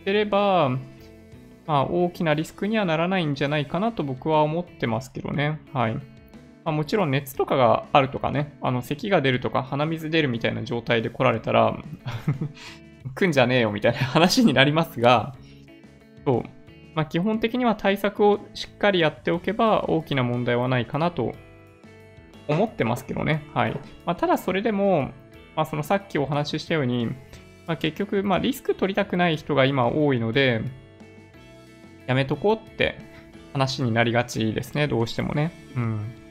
[0.04, 0.70] てれば、
[1.68, 5.62] まあ、大きなリスクにはならないんじゃないかなと僕は思ってますけどね。
[5.74, 5.93] はい。
[5.93, 6.02] ま
[6.66, 11.78] あ、もちろん熱とかがあるとかね、あの咳が出るとか鼻水出るみたいな状態で来られたら、
[13.16, 15.36] 来んじゃねえよみたいな話になりますが、
[16.26, 16.61] そう。
[16.94, 21.34] まあ、基本的には対策をしっかりやっておけば大きな問題はないかなと
[22.48, 23.46] 思ってますけどね。
[23.54, 23.72] はい。
[24.06, 25.12] まあ、ただそれでも、
[25.56, 27.08] まあ、そのさっきお話ししたように、
[27.66, 30.62] まあ、結局、まあ、リスク取りたくない人が今多いので、
[32.08, 32.98] やめとこうって
[33.54, 35.52] 話になりがちですね、どうしてもね。
[35.76, 36.22] うん。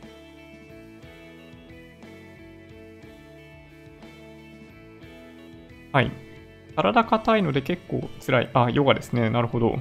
[5.93, 6.13] はい。
[6.77, 8.51] 体硬いので結構辛い。
[8.55, 9.31] あ、ヨガですね。
[9.31, 9.79] なるほど。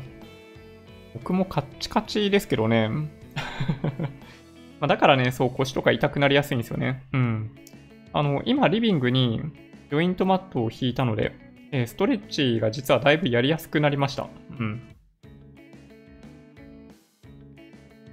[1.13, 2.89] 僕もカッチカチですけどね。
[4.79, 7.03] まだからね、そう腰とか痛くなりやすいんですよね。
[7.13, 7.51] うん。
[8.13, 9.41] あの、今リビングに
[9.89, 11.35] ジョイントマットを引いたので、
[11.71, 14.27] えーストレッチが実はだいぶやりやすくなりました。
[14.59, 14.81] うん。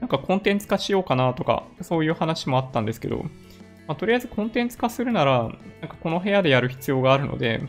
[0.01, 3.25] なんかコンテンツ化しようかなとか、そういう話もあったんですけど、
[3.87, 5.53] まあ、とりあえずコンテンツ化するなら、なん
[5.89, 7.61] かこの部屋でやる必要があるので、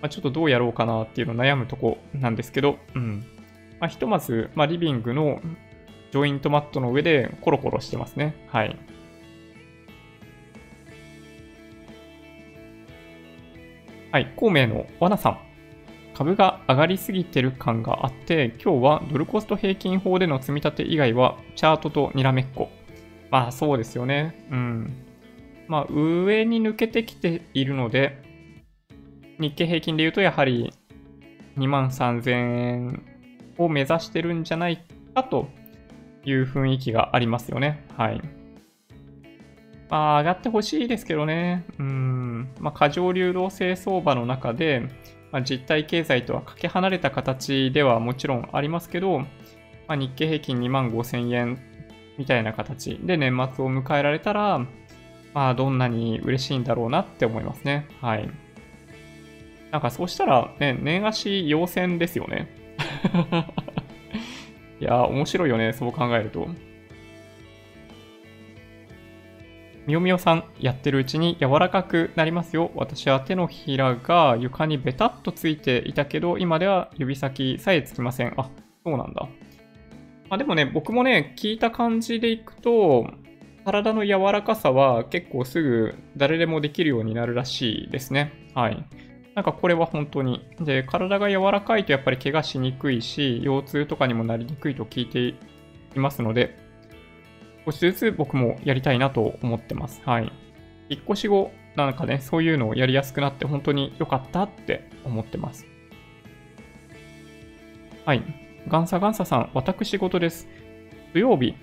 [0.00, 3.24] まあ、ちょっとどうやろうかなっていうのを悩むとこなんですけど、うん。
[3.80, 5.40] まあ、ひとまず、まあ、リビングの
[6.12, 8.46] ジョイントマットの上でコロコロしてますね。
[8.48, 8.78] はい。
[14.12, 15.38] はい、孔明の罠さん。
[16.14, 22.70] 株が上がりすぎてる感があって、今日はドルコスト平均法での積み立て以外はチャートとにらめっこ。
[23.30, 24.46] まあそうですよね。
[24.52, 25.04] うん。
[25.66, 28.22] まあ上に抜けてきているので、
[29.40, 30.72] 日経平均で言うとやはり
[31.58, 33.13] 2万3000円
[33.58, 34.82] を目指してるんじゃない
[35.14, 35.48] かと
[36.24, 37.84] いう雰囲気がありますよね。
[37.96, 38.20] はい。
[39.90, 41.64] まあ上がってほしいですけどね。
[41.78, 42.48] うん。
[42.60, 44.88] まあ過剰流動性相場の中で、
[45.34, 49.26] まあ、実体経済とはかけ離れた形ではもちろんありますけど、ま
[49.88, 51.58] あ、日経平均2万5000円
[52.18, 54.60] みたいな形で年末を迎えられたら、
[55.34, 57.88] まあ、どんなに嬉しいんだろうなって思いますね。
[58.00, 58.30] はい。
[59.72, 62.63] なんかそうしたら、ね、年足要戦ですよね。
[64.80, 66.48] いやー、面白いよね、そう考えると。
[69.86, 72.70] みよみよさん、やってるうちに柔らかくなりますよ。
[72.74, 78.32] 私は手のひらが床にベタっとついていたけど、今では指先さえつきません。
[78.38, 78.48] あ、
[78.82, 79.28] そうなんだ。
[80.30, 83.10] まあ、でもね、僕もね、聞いた感じでいくと、
[83.64, 88.32] 体の柔らかさは結構すぐ誰でもできるようになるらしいですね。
[88.54, 88.84] はい。
[89.34, 90.46] なんかこれは本当に。
[90.60, 95.20] で、体が柔らかいとやっぱり怪我しにくいし、腰痛とかにもなりにくいと聞いて
[95.96, 96.56] いますので、
[97.64, 100.00] 少しずつ僕もやりたいなと思ってます。
[100.04, 100.32] はい。
[100.88, 105.66] 引っ越し後、なんかね、そういうのをやりやすくなって本当に良かったって思ってます。
[108.04, 108.22] はい。
[108.68, 110.46] ガンサガンサさん、私事です。
[111.12, 111.54] 土曜日、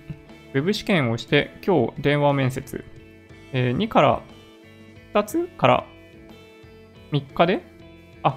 [0.52, 2.84] ウェブ試験をして、今日電話面接。
[3.54, 4.22] えー2から、
[5.14, 5.86] 2つから
[7.12, 7.60] 3日で？
[8.22, 8.36] あ、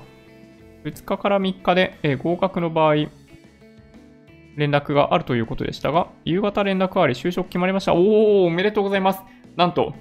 [0.84, 2.95] 2日から3日で、えー合格の場合、
[4.55, 7.93] 連絡があるということでしたが、夕方連絡あり、就職決まりました。
[7.93, 9.21] おー、おめでとうございます。
[9.55, 9.93] なんと、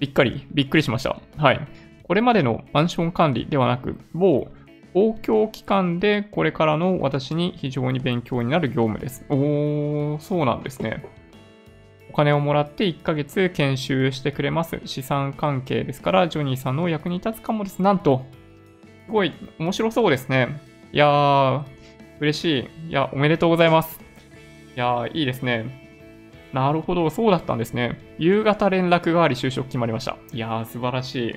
[0.00, 1.20] びっくり、びっくりしました。
[1.36, 1.60] はい。
[2.02, 4.48] これまでのマンション管理ではなく、某
[4.92, 9.24] 公共機関でこれからの私に非常に勉強になる業務です。
[9.28, 11.04] おー、そうなんですね。
[12.14, 14.80] お金をもらって1ヶ月研修してくれます。
[14.84, 17.82] 資産関係ですから、ジョニーさんの役に立つかもです。
[17.82, 18.24] なんと、
[19.06, 20.60] すごい面白そうですね。
[20.92, 21.64] いやー、
[22.20, 22.90] 嬉しい。
[22.90, 23.98] いや、おめでとうございます。
[24.76, 25.90] いやー、いいですね。
[26.52, 27.98] なるほど、そうだったんですね。
[28.16, 30.16] 夕方連絡があり就職決まりました。
[30.32, 31.34] いやー、素晴らしい。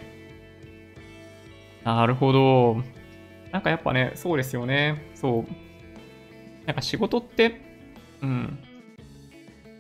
[1.86, 2.84] なるほど。
[3.52, 5.10] なんかやっぱね、そうですよね。
[5.16, 5.46] そう。
[6.68, 7.62] なんか仕事って、
[8.22, 8.60] うん。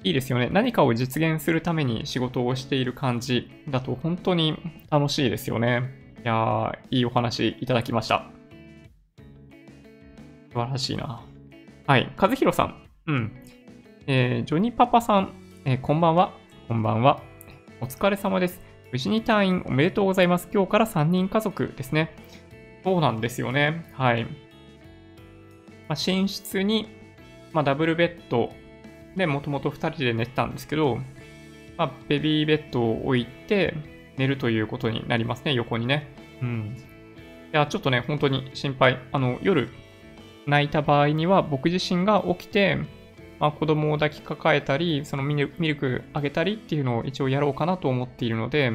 [0.03, 0.49] いいですよね。
[0.51, 4.57] 何かを実現するために仕事をしている感じだと本当に
[4.89, 6.13] 楽しいですよね。
[6.23, 8.29] いやー、いいお話いただきました。
[10.51, 11.23] 素晴らしいな。
[11.87, 12.11] はい。
[12.17, 12.83] 和弘さん。
[13.07, 13.31] うん。
[14.07, 15.33] えージョニパパさん、
[15.65, 16.33] えーこんばんは。
[16.67, 17.21] こんばんは。
[17.81, 18.61] お疲れ様です。
[18.91, 20.47] 無事に退院おめでとうございます。
[20.53, 22.15] 今日から3人家族ですね。
[22.83, 23.85] そうなんですよね。
[23.93, 24.23] はい。
[24.23, 24.29] ま
[25.89, 26.87] あ、寝室に、
[27.51, 28.51] まあ、ダブルベッド
[29.17, 30.99] でもともと2人で寝てたんですけど、
[31.77, 33.73] まあ、ベビーベッドを置いて
[34.17, 36.07] 寝るということになりますね、横にね。
[36.41, 36.77] うん。
[37.51, 38.99] いや、ちょっとね、本当に心配。
[39.11, 39.69] あの、夜
[40.45, 42.77] 泣いた場合には僕自身が起きて、
[43.39, 48.71] まあ、子供を抱きかかえたり、そのミルクあげたりっていうのを一応やろうかなと思っているので、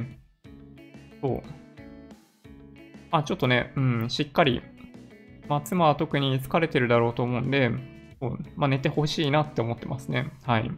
[1.21, 1.43] そう。
[3.11, 4.63] まあ、ちょっとね、うん、しっかり、
[5.49, 7.71] まあ、妻は特に疲れてるだろうと思うんで、
[8.57, 10.31] まあ、寝てほしいなって思ってますね。
[10.45, 10.71] はい。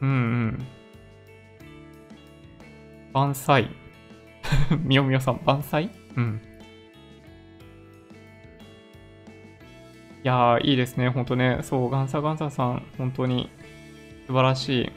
[0.00, 0.66] うんうん。
[3.12, 3.68] 万歳。
[4.84, 5.90] みよみよさん、万歳？
[6.16, 6.40] うん。
[10.24, 11.08] いやー、いいですね。
[11.08, 11.60] ほんとね。
[11.62, 13.50] そう、ガンサガンサさん、本当に
[14.26, 14.92] 素晴らしい。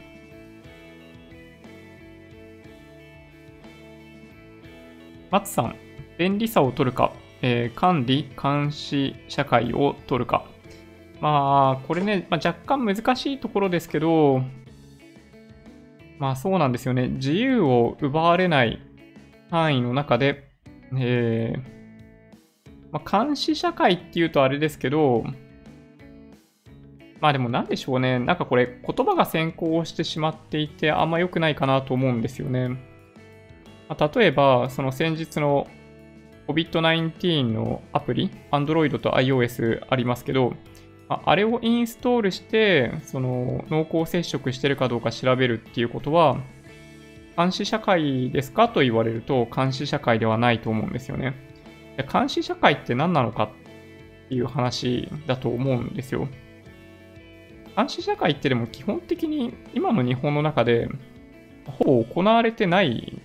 [5.30, 5.76] 松さん、
[6.22, 10.44] 便利さを取るか、えー管理、監視社会を取るか。
[11.20, 14.40] まあ、これね、まあ、若干難しいところですけど、
[16.20, 17.08] まあそうなんですよね。
[17.08, 18.80] 自由を奪われない
[19.50, 20.48] 範囲の中で、
[20.96, 21.60] えー
[22.92, 25.24] まあ、監視社会っていうとあれですけど、
[27.20, 28.20] まあでもなんでしょうね。
[28.20, 32.68] なんかこれ言葉が先行してしまっていてあんま良くないかなと思うんですよね。
[33.88, 35.66] まあ、例えば、その先日の
[36.48, 40.54] COVID-19 のアプリ、Android と iOS ありますけど、
[41.08, 46.38] あれをインストールして、その濃厚接触してるかどうか調べるっていうことは、
[47.36, 51.34] 監視社会ですかと言われると、監視社会ではないと思うんですよね。
[52.10, 56.28] 監視社会って何なのかっていう話だと思うんですよ。
[57.76, 60.88] 監視社会ってでも基本的に今の日本の中で
[61.66, 63.20] ほぼ行われてない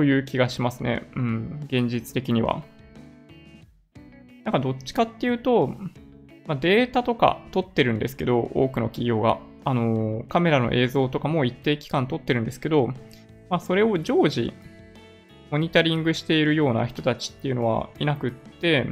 [0.00, 1.02] という気がしますね。
[1.14, 2.62] うん、現実的には。
[4.44, 5.74] なんかどっちかっていうと、
[6.46, 9.38] まあ、データとか取ってるんですけど、多くの企業が。
[9.62, 12.86] あのーカメラの映像とかも一定期間取ってるんですけど、
[13.50, 14.54] まあ、それを常時
[15.50, 18.86] モニタリングしているような人たちっていうのはいなくって、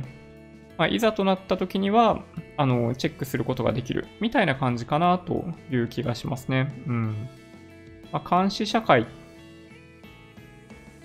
[0.76, 2.22] まあ、いざとなった時には、
[2.58, 6.70] あの、チェックすることができるみたいな感じかなという気がしますね。
[6.86, 7.28] うん。
[8.12, 9.06] まあ、監視社会。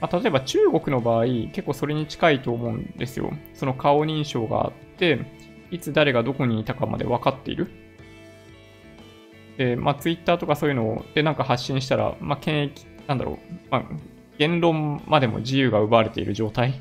[0.04, 3.32] まあ、例えば中国の場合、結構それに近いと思うんですよ。
[3.54, 5.26] その顔認証があって、
[5.72, 7.72] いつ誰がどこにいたかまで分かっている。
[9.58, 13.38] で、まあ、Twitter とかそういうのをでなんか発信したら、まあ、検疫、なんだろう、
[13.72, 13.84] まあ、
[14.38, 16.74] 言論までも自由が奪われている状態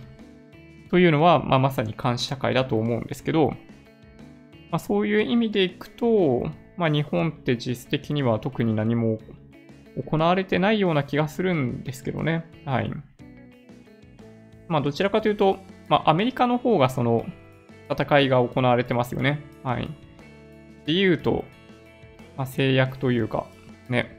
[0.91, 3.51] というのは、まあ、まさに監視社会だと思うんですけど、
[4.73, 9.21] まあ、そういう意味でいくと、まあ、日本って実質的には特に何も
[10.11, 12.47] 行われてないような気がするんですけどね。
[12.65, 12.91] はい。
[14.73, 15.59] まあ、どちらかというと、
[15.89, 17.27] まあ、アメリカの方がその
[17.91, 19.41] 戦いが行われてますよね。
[19.63, 19.89] はい。
[20.87, 21.45] 自由と、
[22.37, 23.47] まあ、制約というか、
[23.91, 24.17] ね、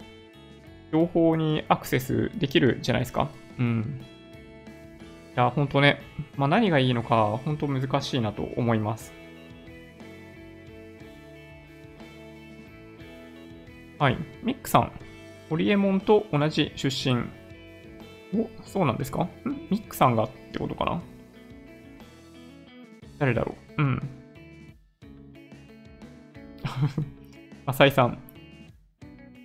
[0.91, 3.29] 情報にアクセスできるじゃないですか。
[3.57, 4.01] うん。
[5.35, 6.01] いや、ほんとね、
[6.37, 9.11] まあ、何がいいのか、本当難しいなと思います。
[13.97, 14.17] はい。
[14.43, 14.91] ミックさん、
[15.49, 17.23] ホリエモンと同じ出身。
[18.35, 19.23] お、そうなんですか？
[19.23, 19.29] ん？
[19.69, 21.01] ミックさんがってことかな？
[23.19, 23.81] 誰だろう？
[23.81, 24.01] うん。
[27.65, 28.17] 浅井さん。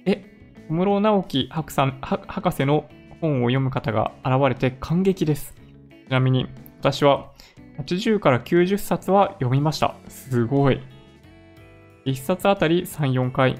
[0.06, 0.24] え、
[0.68, 2.88] 小室直樹博さん博士の
[3.20, 5.54] 本を読む方が現れて感激です。
[6.08, 6.46] ちなみに、
[6.80, 7.32] 私は
[7.78, 9.94] 80から90冊は読みました。
[10.08, 10.80] すごい。
[12.06, 13.58] 1冊あたり3、4回。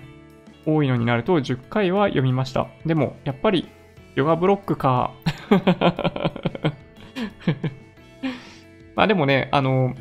[0.67, 2.69] 多いのになると10回は読みました。
[2.85, 3.69] でも、やっぱり、
[4.15, 5.13] ヨガブロックか。
[8.95, 9.95] まあでもね、あの、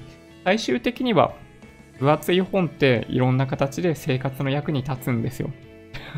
[0.43, 1.34] 最終的には、
[2.00, 5.50] 分厚い本っていろんな形で生活の役に立つんですよ。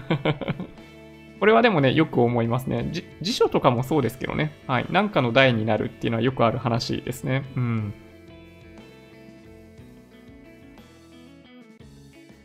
[1.40, 2.90] これはでもね、よく思いますね。
[3.22, 4.52] 辞書とかもそうですけどね。
[4.68, 4.86] はい。
[4.90, 7.44] なんかの題になるっていうのはよくある話ですね。
[7.56, 7.94] うん。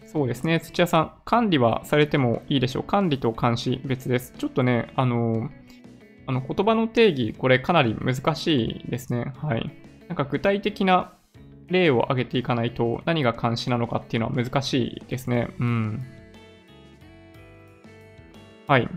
[0.06, 0.60] そうですね。
[0.60, 2.82] 土屋さん、管理はされてもいいでしょう。
[2.84, 4.32] 管理と監視別です。
[4.38, 5.50] ちょっとね、あの、
[6.26, 9.32] あの言葉の定義、これかなり難しいですね。
[9.36, 9.70] はい。
[10.08, 11.12] なんか具体的な
[11.68, 15.48] 例を挙げていかないと何が監視なのかっていうのは難しいですね。
[15.58, 16.02] うん。
[18.66, 18.88] はい。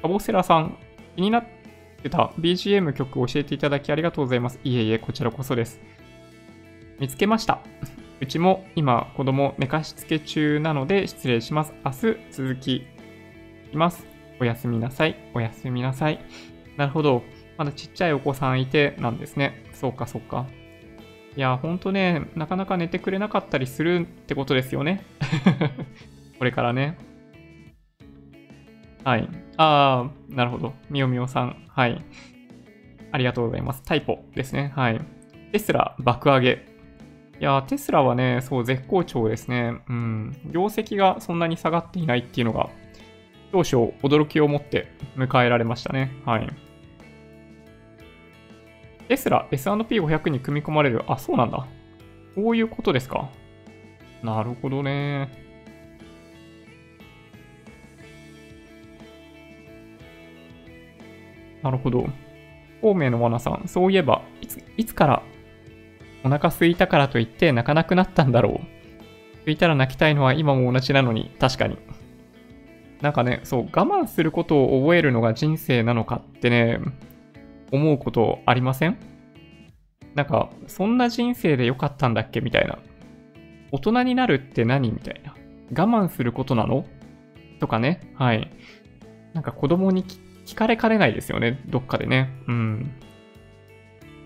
[0.00, 0.78] カボセラさん、
[1.16, 1.44] 気になっ
[2.02, 4.60] てた BGM 曲を教えていただきありがとうございます。
[4.64, 5.80] いえいえ、こちらこそです。
[6.98, 7.60] 見つけました。
[8.20, 11.72] うちも今子供寝かしつけ中なので失礼します。
[11.84, 12.86] 明日続き
[13.72, 14.17] ます。
[14.40, 15.16] おやすみなさい。
[15.34, 16.20] おやすみなさい。
[16.76, 17.22] なるほど。
[17.56, 19.64] まだちっちゃいお子さんいてなんですね。
[19.72, 20.46] そうかそうか。
[21.36, 25.04] いや、ほんとね、なかなか寝てくれなかったりするってことですよね。
[26.38, 26.96] これからね。
[29.04, 29.28] はい。
[29.56, 30.74] ああ、なるほど。
[30.90, 31.56] みおみおさん。
[31.68, 32.02] はい。
[33.10, 33.82] ありがとうございます。
[33.82, 34.72] タイポですね。
[34.74, 35.00] はい。
[35.52, 36.66] テスラ爆上げ。
[37.40, 39.74] いや、テスラはね、そう、絶好調ですね。
[39.88, 40.36] うん。
[40.50, 42.68] 業績がそんなに下がっていないっていうのが、
[43.52, 46.12] 当初驚きを持って迎えられましたね。
[46.24, 46.48] はい。
[49.08, 51.02] テスラ S&P500 に組み込まれる。
[51.06, 51.66] あ、そうなんだ。
[52.34, 53.30] こういうことですか。
[54.22, 55.30] なるほどね。
[61.62, 62.06] なるほど。
[62.80, 65.22] 孔明の罠さん、そういえば、いつ、いつから
[66.24, 68.60] お腹空いたからといって泣かなくなったんだろう。
[69.40, 71.78] 空いたら泣きたいのは今も同じなのに、確かに。
[73.02, 76.80] なんかね、そう、我慢することを覚えるのが人生なのかってね、
[77.70, 78.98] 思うことありません？
[80.14, 82.40] なんか、そんな人生でよかったんだっけ？
[82.40, 82.78] みたいな。
[83.70, 84.90] 大人になるって何？
[84.90, 85.34] みたいな。
[85.70, 86.86] 我慢することなの？
[87.60, 88.12] とかね。
[88.14, 88.50] はい。
[89.34, 90.04] なんか子供に
[90.46, 91.60] 聞かれかねないですよね。
[91.66, 92.30] どっかでね。
[92.48, 92.90] うん。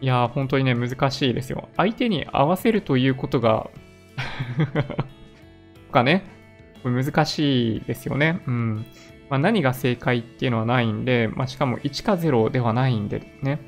[0.01, 1.69] いやー、本当にね、難しいですよ。
[1.77, 3.69] 相手に合わせるということが
[5.89, 6.25] とかね、
[6.83, 8.41] これ難しいですよね。
[8.47, 8.87] うん。
[9.31, 13.61] まあ、何が正解っていうのはないんで、まあ、しかも1か0ではないんでね。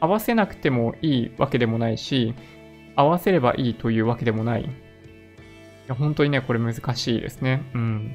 [0.00, 2.34] 合わせなくてもいいわけでもないし、
[2.94, 4.62] 合わせればいいというわけでもない。
[4.62, 4.66] い
[5.88, 7.62] や、本当にね、これ難しいですね。
[7.74, 8.14] うん。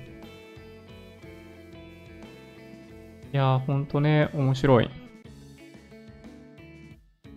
[3.33, 4.89] いやー、ほんとね、面白い。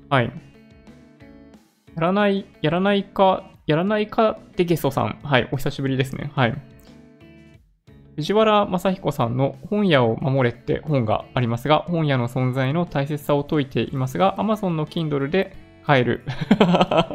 [0.09, 0.33] はい。
[1.95, 5.19] やらない、やらないか、やらないかでゲストさん。
[5.23, 6.31] はい、お久しぶりですね。
[6.35, 6.72] はい。
[8.17, 16.23] 藤原正彦さんの本屋を守れって本がありますが、本屋の存在の大切さを説いていますが、Amazon の Kindle で買える。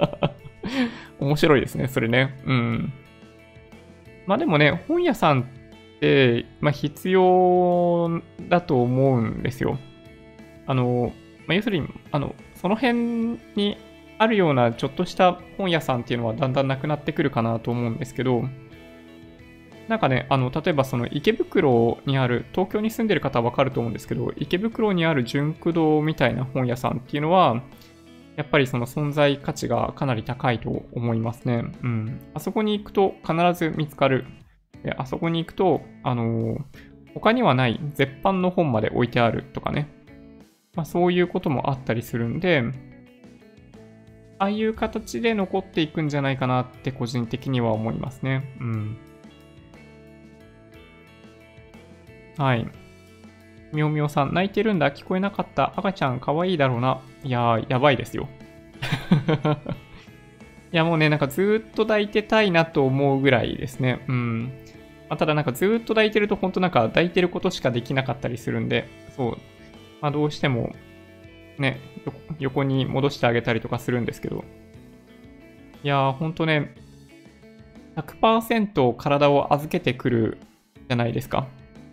[1.20, 2.39] 面白いですね、それね。
[2.45, 2.93] うん。
[4.26, 5.43] まあでもね、本屋さんっ
[6.00, 9.78] て、まあ必要だと思うんですよ。
[10.66, 11.14] あの、
[11.45, 13.78] まあ、要するに、あの、その辺に
[14.18, 18.43] あるようなちょっとした本屋さんっていうのはだんだんなくなってくるかなと思うんですけど、
[19.88, 27.61] なんかね、あの、例えばその池袋にある、東京に住んでる方はわかると思うんですけど、池袋にある純駆動みたいな本屋さんっていうのは、
[28.35, 31.65] やっぱりその存在価値がかなり高いと思いますね。
[31.83, 32.21] うん。
[32.35, 34.25] あそこに行くと必ず見つかる。
[34.83, 36.59] であそこに行くと、あのー、
[37.15, 39.89] 他にはない絶版の本まで置いてあるとかね。
[40.75, 42.63] まあ、そういうこともあったりするんで、
[44.38, 48.55] ああいう形で残っていくんじゃないかなって個人的には思いますね。
[48.61, 48.97] うん。
[52.38, 52.67] はい。
[53.73, 54.91] みょうみょうさん、泣いてるんだ。
[54.91, 55.73] 聞こえなかった。
[55.75, 57.01] 赤ちゃん、かわいいだろうな。
[57.23, 58.29] いやー、やばいですよ。
[60.71, 64.03] いや、もうね、なんかずっと抱いてたいなと思うぐらいですね。
[64.07, 64.51] うん。
[65.09, 69.38] まあ、ただなんかずっと抱いてると、ほんとなんか抱いてることしかできなかったりするんで、そう。
[70.01, 70.73] まあ、どうしても、
[71.57, 71.79] ね、
[72.39, 74.43] 横に戻してあげたりとかするんですけど。
[75.83, 76.75] いやー、ほんとね、
[77.95, 80.38] 100%体を預けてくる
[80.88, 81.47] じゃないですか。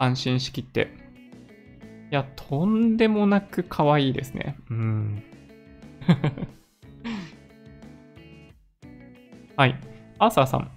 [0.04, 0.88] 安心しきって。
[2.10, 4.56] いや、とんでもなく可愛いですね。
[4.70, 5.22] うん。
[9.56, 9.76] はい。
[10.18, 10.70] アーサーさん。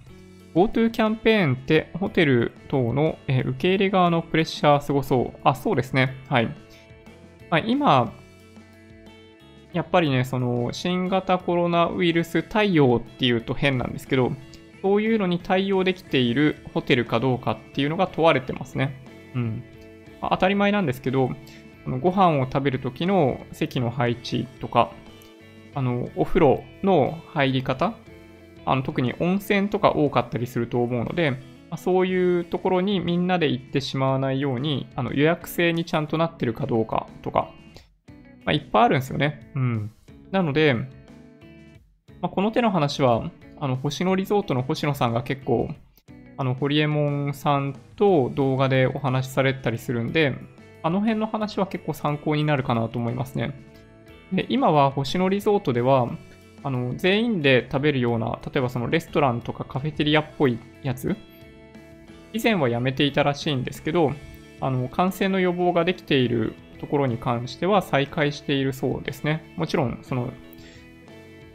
[0.54, 5.40] GoTo キャンペーンってホテル等の、え受け入れ側のプレッシャーすごそう。
[5.44, 6.14] あ、そうですね。
[6.28, 6.46] はい。
[7.50, 8.12] まあ、今、
[9.72, 14.32] やっぱりね、その新型コロナウイルス対応っていうと変なんですけど、
[14.82, 19.07] そういうのに対応できているホテルかどうかっていうのが問われてますね。
[19.34, 19.62] うん。
[20.20, 21.30] まあ、当たり前なんですけど、
[21.86, 24.92] あのご飯を食べるときの席の配置とか、
[25.74, 27.94] あの、お風呂の入り方、
[28.64, 31.38] あの特に温泉とか多かったりすると思うので、ま
[31.74, 37.50] あ、そういうところにみんなで行ってしまわないように、あの予約制にちゃんとなってるかどうかとか、
[38.44, 39.50] まあ、いっぱいあるんですよね。
[39.54, 39.90] うん。
[40.30, 40.82] なので、ま
[42.22, 45.68] あ、この手の話は、あの、星野リゾートの星野さんが結構、
[46.38, 50.34] あの、ホリエモンさんと動画でお話しされたりするんで、
[50.82, 53.52] あの辺の話は結構参考になるかなと思いますね。
[54.32, 56.08] で今は星野リゾートでは、
[56.62, 61.16] あの、全員で食べるような、例えばそのレストランとかカフェテリアっぽいやつ、
[62.32, 64.12] 以前はやめていたらしいんですけど、
[64.60, 69.52] あの、感染の予防ができているところに関しては再開しているそうですね。
[69.56, 70.30] もちろん、その、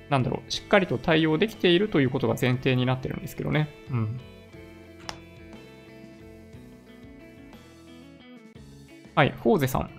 [0.09, 3.69] なんだろう、しっかりと対応できているということが前提になってるんですけどね。
[3.91, 4.19] うん。
[9.15, 9.91] はい、フォーゼさん。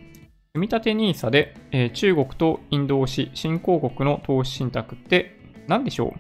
[0.57, 5.39] 積立て NISA で、えー、中国とインド推し、新興国の投資信託って
[5.69, 6.19] 何でしょう？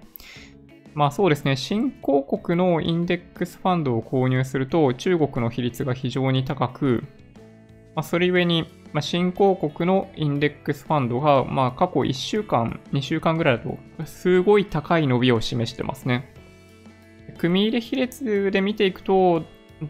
[0.94, 7.02] まあそうですね、新興国のインデックスファンドを購入すると中国の比率が非常に高く、
[7.96, 16.32] まあ、それゆえに、まあ、新興国のインデックスファンドが、まあ、過去1週間、2週間ぐらいだと、すごい高い伸びを示してますね。
[17.38, 19.42] 組入れ比率で見ていくと、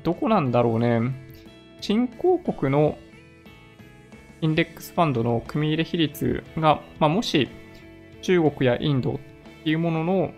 [0.03, 1.24] どこなんだろうね。
[1.81, 2.99] 新興国の
[4.41, 7.49] インデックスファンドの組み入れ比率が、まあ、もし
[8.23, 9.19] 中国やインドっ
[9.65, 10.33] ていうものの、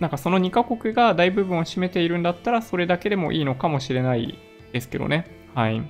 [0.00, 4.38] なんかその2カ国が大部分を占めているんだったら、それだけでもいいのかもしれない
[4.72, 5.26] ですけどね。
[5.54, 5.82] はい。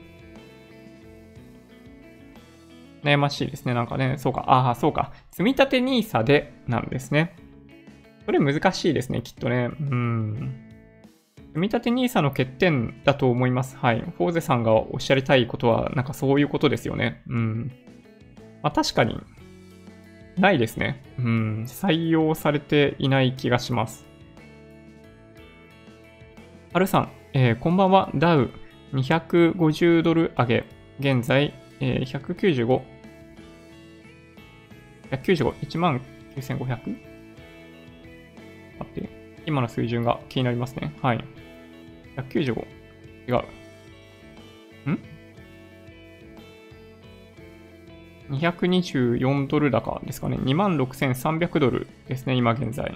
[3.03, 3.75] 悩ましいですね。
[3.75, 5.13] なんかね、そうか、ああ、そうか。
[5.31, 7.37] 積立 NISA でなんですね。
[8.27, 9.71] これ難しいですね、きっとね。
[9.79, 10.74] うん。
[11.55, 13.77] 積立て NISA の欠点だと思います。
[13.77, 14.01] はい。
[14.01, 17.23] フォーゼさんがおっしゃりたいことは、なんかそういうことですよね。
[17.29, 17.73] うん。
[18.61, 19.21] まあ確かに、
[20.37, 21.05] ないですね。
[21.17, 21.65] うん。
[21.69, 24.05] 採用されていない気がします。
[26.73, 28.11] はるさん、えー、こんばんは。
[28.17, 28.51] ダウ
[28.93, 30.65] 250ドル上げ。
[30.99, 32.83] 現在、えー、195。
[35.13, 36.03] 195、1万
[36.35, 36.67] 9500?
[36.67, 36.83] 待
[38.83, 39.09] って。
[39.47, 40.97] 今の水準が気になりますね。
[41.01, 41.44] はい。
[42.17, 42.67] 195。
[43.27, 44.91] 違う。
[44.91, 44.99] ん
[48.31, 50.37] ?224 ドル高ですかね。
[50.39, 52.95] 26,300ドルですね、今現在。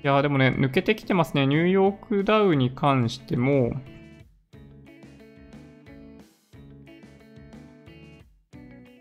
[0.00, 1.46] いやーでもね、抜けてきてますね。
[1.46, 3.72] ニューヨークダウに関しても、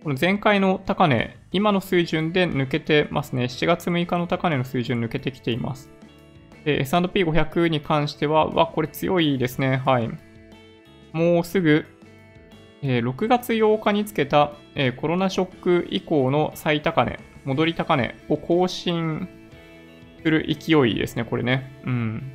[0.03, 3.43] この前回の高値、今の水準で抜けてますね。
[3.43, 5.96] 7月6日の高値の水準抜けてきています。
[6.67, 9.81] で、S&P500 に関しては、わ、これ強いですね。
[9.85, 10.09] はい。
[11.13, 11.85] もうすぐ、
[12.81, 19.29] えー、6月8日につけた、えー、コロナショック以降の最高値、戻り高値を更新
[20.21, 21.71] する勢いですね、これね。
[21.85, 22.33] うん。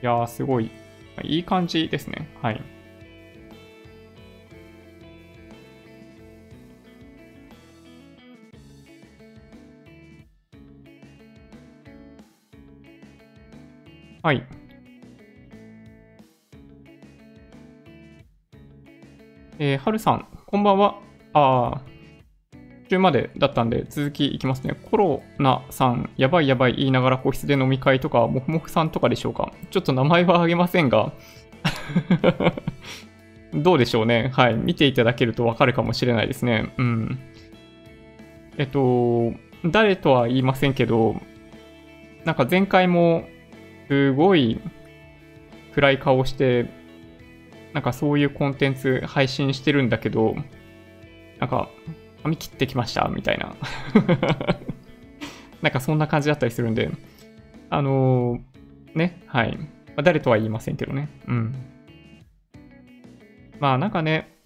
[0.00, 0.70] いやー、すごい。
[1.24, 2.28] いい感じですね。
[2.42, 2.62] はい。
[14.26, 14.44] はい。
[19.60, 20.98] えー、はるさん、こんばんは。
[21.32, 24.74] あー、中までだったんで続きいきますね。
[24.90, 29.52] コロナさん、やばいやばい言いながら個室で飲み会とか、もふもふさんとかでしょうか。
[29.70, 31.12] ちょっと名前はあげませんが
[33.54, 34.32] どうでしょうね。
[34.34, 34.54] はい。
[34.56, 36.74] 見ていただけるとわかるかもしれないですね。
[36.78, 37.18] うん。
[38.58, 39.34] えっと、
[39.64, 41.14] 誰とは言いませんけど、
[42.24, 43.28] なんか前回も
[43.88, 44.60] すごい
[45.74, 46.66] 暗い顔して、
[47.72, 50.34] なんかそういうコンテンツ配信してるんだけど、
[51.38, 51.68] なんか、
[52.22, 53.54] 髪切ってきましたみたいな
[55.62, 56.90] なんかそんな感じだったりするんで、
[57.70, 59.58] あのー、ね、はい。
[59.94, 61.08] ま、誰とは言いませんけどね。
[61.28, 61.54] うん。
[63.60, 64.36] まあなんかね、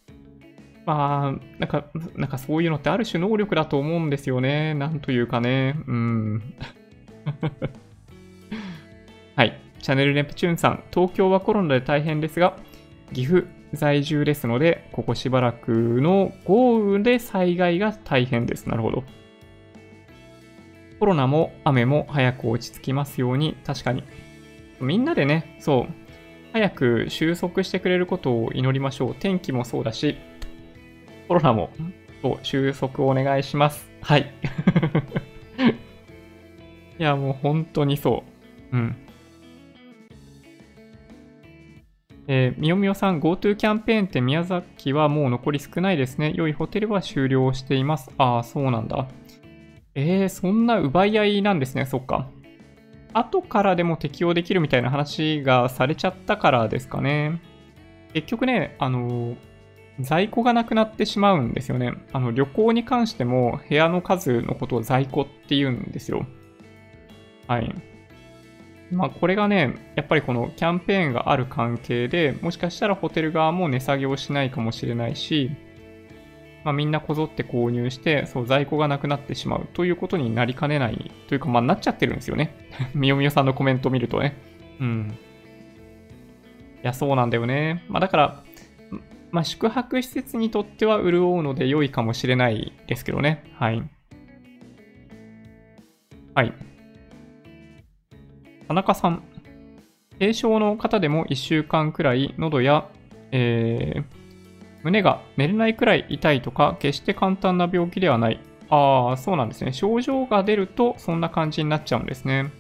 [0.87, 1.87] まあ、なんか、
[2.17, 4.75] なんかそういうのってある種能力だと思うんですよね。
[4.75, 5.77] なんというかね。
[5.87, 6.55] うん。
[9.83, 12.57] チャンネルネプチューンさん、東京はコロナで大変ですが、
[13.13, 18.69] 岐阜在住ですので、ここしばらくの豪雨で災害が大変です。
[18.69, 19.05] なるほど。
[20.99, 24.05] コロナも雨も早く落ち着きますように、確かに。
[24.81, 25.93] みんなでね、そう、
[26.53, 29.15] 早く収束してくれることを祈りましょう。
[29.15, 30.17] 天気もそうだし、
[31.27, 31.71] コロナも、
[32.21, 33.91] そう、収束お願いします。
[34.03, 34.31] はい。
[36.99, 38.25] いや、もう本当にそ
[38.73, 38.77] う。
[38.77, 38.97] うん。
[42.33, 46.33] えー、みよみよさん、GoTo キャンペーンって宮崎はもう残り少ないですね。
[46.37, 48.09] 良いホテルは終了しています。
[48.19, 49.09] ああ、そうなんだ。
[49.97, 51.87] えー、そんな奪い合いなんですね。
[51.87, 52.31] そっか。
[53.15, 57.43] 後からでも適用できるみたいな話がされちゃったからですかね。
[58.15, 59.35] 結局ね、あの、
[59.99, 61.95] 在庫がなくなってしまうんですよね。
[62.13, 66.25] あの、旅行に関しても部屋の数のことを在庫って言うんですよ。
[67.49, 67.75] はい。
[68.91, 75.51] まあ、これがね、やっぱりこのキャンペーンがある関係で、もしかしたらホテル側も値下げをしないかもしれないし、
[76.65, 82.55] まあ、みんなこぞって購入して、そう、在庫がなくなってしまうということになりかねないというか、まあ、なっちゃってるんですよね。
[82.95, 84.35] みよみよさんのコメントを見るとね。
[84.81, 85.15] うん。
[86.83, 87.85] いや、そうなんだよね。
[87.89, 88.45] まあ、だから、
[89.31, 93.45] まあ、宿泊施設にとっては潤うので良いかもしれないですけどね。
[93.55, 93.83] はい。
[96.35, 96.53] はい。
[98.71, 99.25] 田中さん。
[100.21, 102.89] 軽症の方でも1週間くらい喉や、
[103.33, 104.05] えー、
[104.85, 108.41] 胸が寝れないくらい痛いとか、決して簡単な病気ではない。
[108.69, 109.73] ああ、そうなんですね。
[109.73, 112.53] 症状が出るとそんな感じになっちゃうんですね。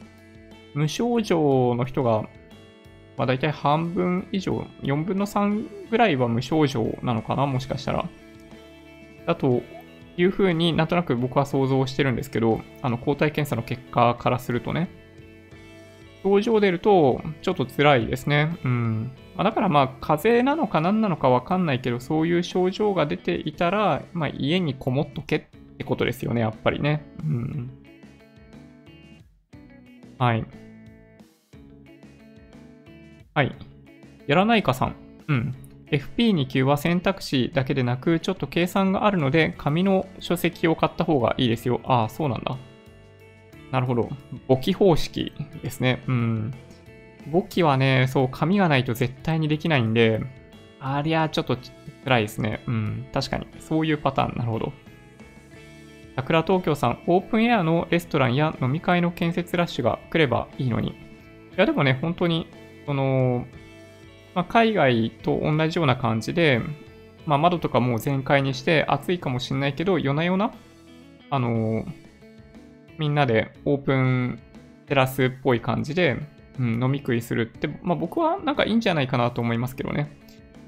[0.74, 2.22] 無症状の人が、
[3.16, 8.08] まあ、大体半分以上、4分の3ぐらいは無症状なのかな、もしかしたら。
[9.26, 9.62] だと
[10.16, 14.99] いうふうになんとなく僕は想像してるんですけど、あの抗体検査の結果からするとね。
[16.22, 18.58] 症状出ると、ちょっと辛いですね。
[18.64, 19.12] うん。
[19.36, 25.40] まあ、だからまあ、風邪なのか何なのかわかんないけど、そういう症状が出ていたら、まあ、家にこもっとけっ
[25.78, 27.04] てことですよね、やっぱりね。
[27.22, 27.70] うん。
[30.18, 30.44] はい。
[33.32, 33.56] はい。
[34.26, 34.96] やらないかさん。
[35.28, 35.54] うん。
[35.90, 41.80] FP2 級は選択肢だけでなく、ちょっと計算があるので、紙の書籍を買った方がいいですよ。
[41.84, 42.58] ああ、そうなんだ。
[43.70, 44.08] なるほど。
[44.48, 45.32] 簿記方式
[45.62, 46.02] ですね。
[46.08, 46.54] うん。
[47.28, 50.20] 簿記はね、そう、紙がないと絶対にできないんで、
[50.80, 51.56] ありゃちょっと
[52.04, 52.62] 辛いですね。
[52.66, 53.06] うん。
[53.12, 53.46] 確かに。
[53.60, 54.36] そういうパターン。
[54.36, 54.72] なるほど。
[56.16, 60.90] 桜東京さん、オープンエアのレストランや飲み会の建設ラッシュが来ればいいのに。
[60.90, 60.94] い
[61.56, 62.48] や、でもね、本当に、
[62.86, 63.46] その、
[64.34, 66.60] まあ、海外と同じような感じで、
[67.26, 70.52] まあ、窓とかもう全開にして暑いかもしれないけど、夜な夜な、
[71.30, 71.99] あのー
[73.00, 74.38] みんなでオープン
[74.86, 76.18] テラスっぽい感じで、
[76.58, 80.18] うん、飲み食いするって、まあ僕はなんかいいんじゃないかなと思いますけどね。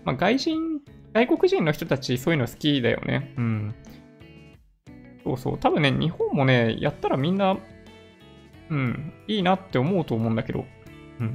[0.04, 0.80] まあ外人、
[1.12, 3.34] 外国人の人たちそういうの好きだよね。
[3.36, 3.74] うん。
[5.24, 5.58] そうそう。
[5.58, 7.58] 多分ね、日本もね、やったらみんな、
[8.70, 10.64] うん、いいなって思うと思うんだけど。
[11.20, 11.34] うん。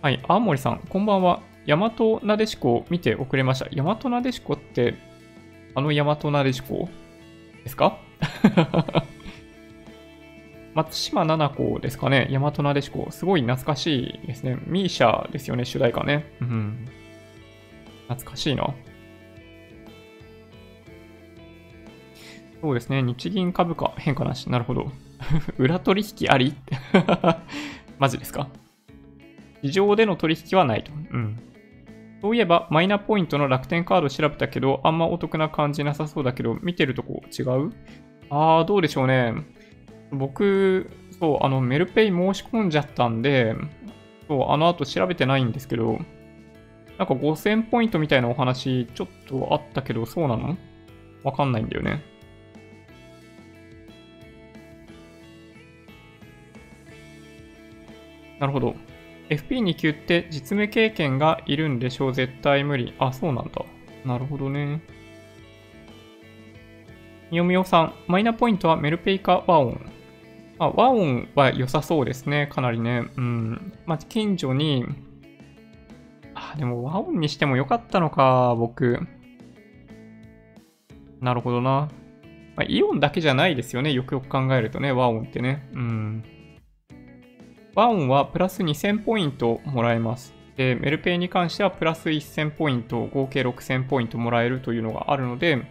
[0.00, 1.42] はい、青森さん、こんばんは。
[1.66, 1.92] 大和
[2.22, 3.68] なでしこを見て遅れました。
[3.70, 4.94] 大和なでしこって、
[5.74, 6.88] あの大和なでしこ
[7.62, 7.98] ですか？
[10.74, 12.28] 松島奈々子ですかね。
[12.30, 13.08] 大和なでしこ。
[13.10, 14.56] すごい懐かしいですね。
[14.66, 16.24] ミーシャですよね、主題歌ね。
[16.40, 16.88] うん。
[18.08, 18.72] 懐かしいな。
[22.62, 23.02] そうですね。
[23.02, 24.48] 日銀株価変化なし。
[24.48, 24.90] なるほど。
[25.58, 26.54] 裏取引あり？
[27.98, 28.48] マジですか？
[29.62, 30.90] 市場での取引はないと。
[31.10, 31.38] うん。
[32.22, 37.72] そういえば、マイナポイントの楽天カード調べたけど、あんまお得な感じなさそうだけど、見てるとこ違う？
[38.34, 39.34] ああ、どうでしょうね。
[40.10, 40.90] 僕、
[41.20, 43.54] そう、あの、メルペイ申し込んじゃったんで、
[44.26, 45.98] そう、あの後調べてないんですけど、
[46.98, 50.56] なんか5000ポイントみたいなお話ちょっとあったけど、そうなの？
[51.24, 52.02] わかんないんだよね。
[58.40, 58.74] なるほど。
[59.28, 62.94] FP2 級って実務経験がいるんでしょう絶対無理。
[62.98, 63.64] あ、そうなんだ。
[64.04, 64.80] なるほどね。
[67.32, 69.90] みよみよさん、マイナポイントはメルペイかワオン。
[70.58, 72.46] あ、ワオンは良さそうですね。
[72.52, 73.04] かなりね。
[73.16, 73.72] うん。
[73.86, 74.84] まあ、近所に、
[76.34, 79.00] あ、でもワオンにしてもよかったのか、僕。
[81.22, 81.88] なるほどな。
[82.54, 83.94] まあ、イオンだけじゃないですよね。
[83.94, 85.66] よくよく考えるとね、ワオンってね。
[85.72, 86.24] うん。
[87.74, 90.34] ワオンはプラス2000ポイントもらえます。
[90.58, 95.62] で、メルペイに関してはプラス1000ポイント、合計6000ポイントもらえるというのがあるので、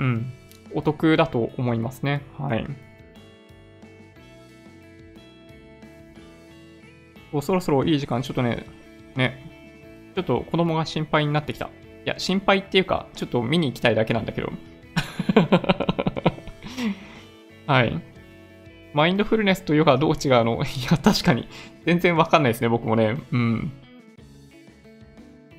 [0.00, 0.32] うん。
[0.74, 2.22] お得だと思いますね。
[2.38, 2.66] はい。
[7.32, 8.64] そうそろそろいい時間、ちょっとね、
[9.16, 11.66] ね、ちょっと子供が心配になってきた。
[11.66, 11.70] い
[12.06, 14.50] や、心配っていうか、ちょっと見に行きたいだけなんだけど。
[17.66, 18.00] はい。
[18.94, 20.62] マインドフルネスとヨガどう違うの？
[20.64, 21.46] いや、確かに。
[21.84, 23.16] 全然わかんないですね、僕もね。
[23.30, 23.72] うん。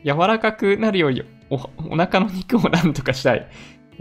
[0.03, 3.47] 柔らかくなるようにお、お腹の肉をなんとかしたい。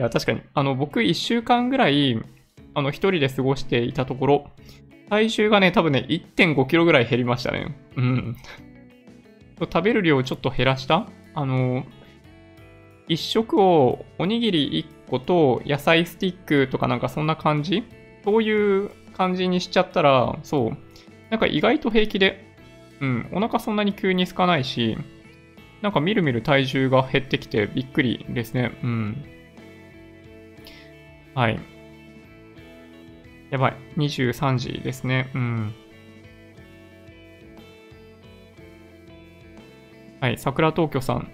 [0.00, 0.40] や、確かに。
[0.54, 2.18] あの、僕、1週間ぐらい、
[2.74, 4.50] あの、一人で過ごしていたところ、
[5.10, 7.76] 体重がね、多分ね、1.5キロぐらい減りましたね。
[7.96, 8.36] うん。
[9.60, 11.84] 食べる量をちょっと減らしたあの、
[13.08, 17.82] 1食をおにぎり1個と野菜スティックとかなんかそんな感じ？
[18.24, 20.76] そういう感じにしちゃったら、そう。
[21.30, 22.44] なんか意外と平気で、
[23.00, 24.96] うん、お腹そんなに急に空かないし、
[25.82, 28.78] なんかみるみる体重が減ってきてびっくりですね。
[28.82, 29.24] うん。
[31.38, 31.60] はい。
[33.50, 33.76] やばい。
[33.96, 35.30] 23時ですね。
[35.36, 35.72] うん。
[40.20, 41.30] はい、桜東京さん。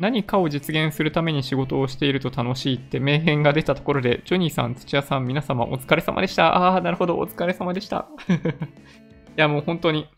[0.00, 6.56] 何かを実現するために仕事をしていると楽しいって名言が出たところで、ジョニーさん、土屋さん、皆様お疲れ様でした。
[6.56, 8.08] ああ、なるほど、お疲れ様でした。
[8.26, 8.34] い
[9.36, 10.08] や、もう本当に。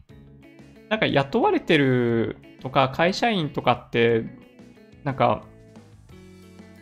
[0.88, 4.24] なんか雇われてるとか会社員とかって、
[5.04, 5.44] なんか、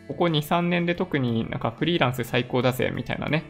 [0.07, 3.43] ここ2、3年で特になんかフリーランス最高だぜみたいなね、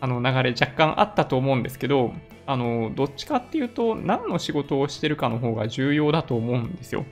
[0.00, 2.12] あの流れ若干あったと思うんですけど、
[2.46, 7.04] あの、どっちかっていうと、何の仕事をしてるかの方が重要だと思うんですよ。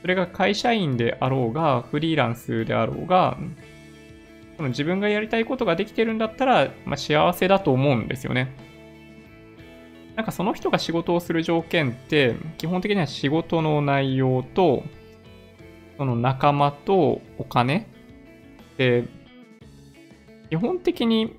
[0.00, 3.36] それが会社員であろうが、フリーランスであろうが、
[4.56, 8.54] その自分がやりたいことができてるんだったら、まあ、幸せだと思うんですよね。
[10.16, 14.82] なんかその人が仕事をする条件って、基本的には仕事の内容と、
[15.96, 17.88] その仲間とお金、
[20.50, 21.38] 基本的に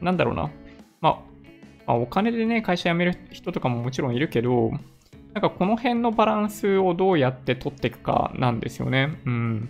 [0.00, 0.50] なんだろうな。
[1.00, 1.18] まあ、
[1.86, 4.70] まあ、お金でね、会社辞める人とかももちろんいるけど、
[5.34, 9.20] なんかこの辺のバランスをどうやって取っていくかなんですよね。
[9.26, 9.68] うん。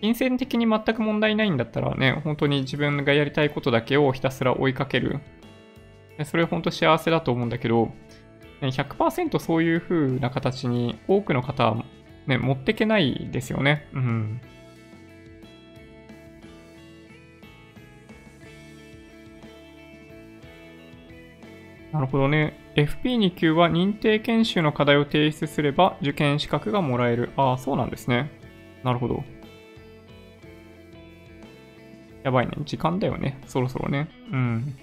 [0.00, 5.20] 金銭的に全く問題ないんだったらね、本当に自分がやりたいことだけをひたすら追いかける。
[6.24, 7.90] それ本当幸せだと思うんだけど、
[8.60, 11.84] 100%そういう風な形に多くの方は
[12.26, 13.88] ね、持ってけないですよね。
[13.94, 14.40] うん。
[21.92, 22.56] なるほどね。
[22.76, 27.30] FP2 級は認定研修の課題を提出すれば受験資格がもらえる。
[27.36, 28.30] ああ、そうなんですね。
[28.84, 29.24] なるほど。
[32.22, 32.52] やばいね。
[32.64, 33.40] 時間だよね。
[33.46, 34.08] そろそろね。
[34.30, 34.76] うん。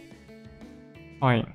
[1.22, 1.40] はい。
[1.40, 1.46] い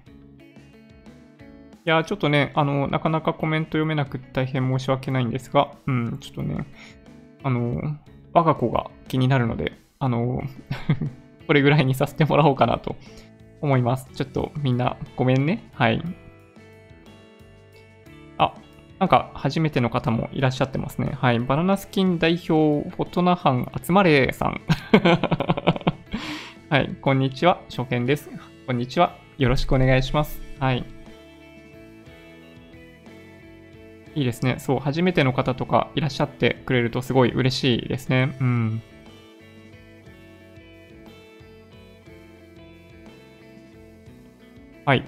[1.84, 6.64] や、ちょっとね、あの、なかなかコメント読めなくて大変申し訳ないんですが、うん、ちょっとね、
[7.42, 7.98] あの、
[8.32, 10.42] 我が子が気になるので、あの、
[11.46, 12.96] これぐらいにさせてもらおうかなと
[13.62, 14.08] 思います。
[14.14, 15.70] ちょっとみんなごめんね。
[15.72, 16.02] はい。
[18.36, 18.54] あ、
[18.98, 21.12] なんか初めての方もいらっしゃってますね。
[21.18, 21.38] はい。
[21.38, 24.60] バナナスキン代表、フォトナハン集まれさん。
[26.68, 26.94] はい。
[27.00, 27.60] こんにちは。
[27.70, 28.30] 初見です。
[28.66, 29.16] こんにちは。
[29.38, 30.40] よろしくお願いします。
[30.58, 30.84] はい。
[34.14, 34.56] いいですね。
[34.58, 38.36] そう、初めての方とかいらっしゃってくれるとすごい嬉しいですね。
[38.40, 38.82] うん。
[44.84, 45.04] はい。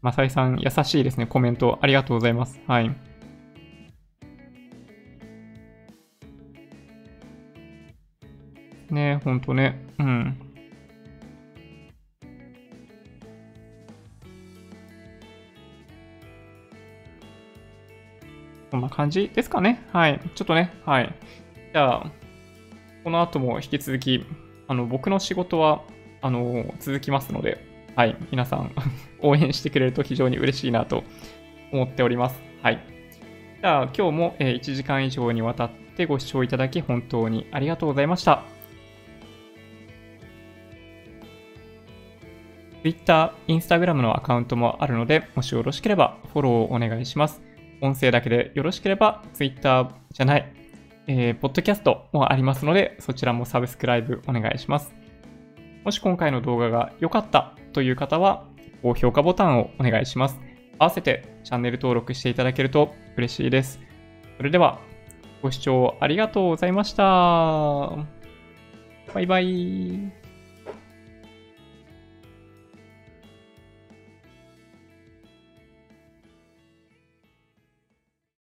[0.00, 1.26] マサイさん、優しいですね。
[1.26, 2.58] コメントありがとうございます。
[2.66, 2.90] はい。
[8.90, 9.78] ねほんとね。
[9.98, 10.38] うん。
[18.70, 19.82] こんな感じですかね。
[19.92, 20.20] はい。
[20.34, 21.14] ちょっとね、はい。
[21.72, 22.10] じゃあ、
[23.04, 24.24] この後も引き続き、
[24.66, 25.82] あの、僕の仕事は、
[26.26, 28.72] あの、続きますので、はい、皆さん
[29.22, 31.04] 応援してくれると非常に嬉しいなと
[31.72, 32.42] 思っております。
[32.62, 32.80] はい。
[33.60, 38.42] じゃあ、今日も1時間以上にわたってご視聴いただき本当にありがとうございました。
[42.82, 47.40] Twitter、Instagram のアカウントもあるので、もしよろしければフォローをお願いします。
[47.80, 50.52] 音声だけでよろしければ Twitter じゃない、
[51.06, 55.05] えー、ポッドキャストもありますので、そちらもサブスクライブお願いします。
[55.86, 58.42] もし今回の動画が良かったという方は、
[58.82, 60.40] 高評価ボタンをお願いします。
[60.80, 63.78] 合わせてチャンネル登録していただけると嬉しいです。
[64.36, 64.80] それでは、
[65.42, 67.04] ご視聴ありがとうございました。
[69.14, 70.25] バイバイ。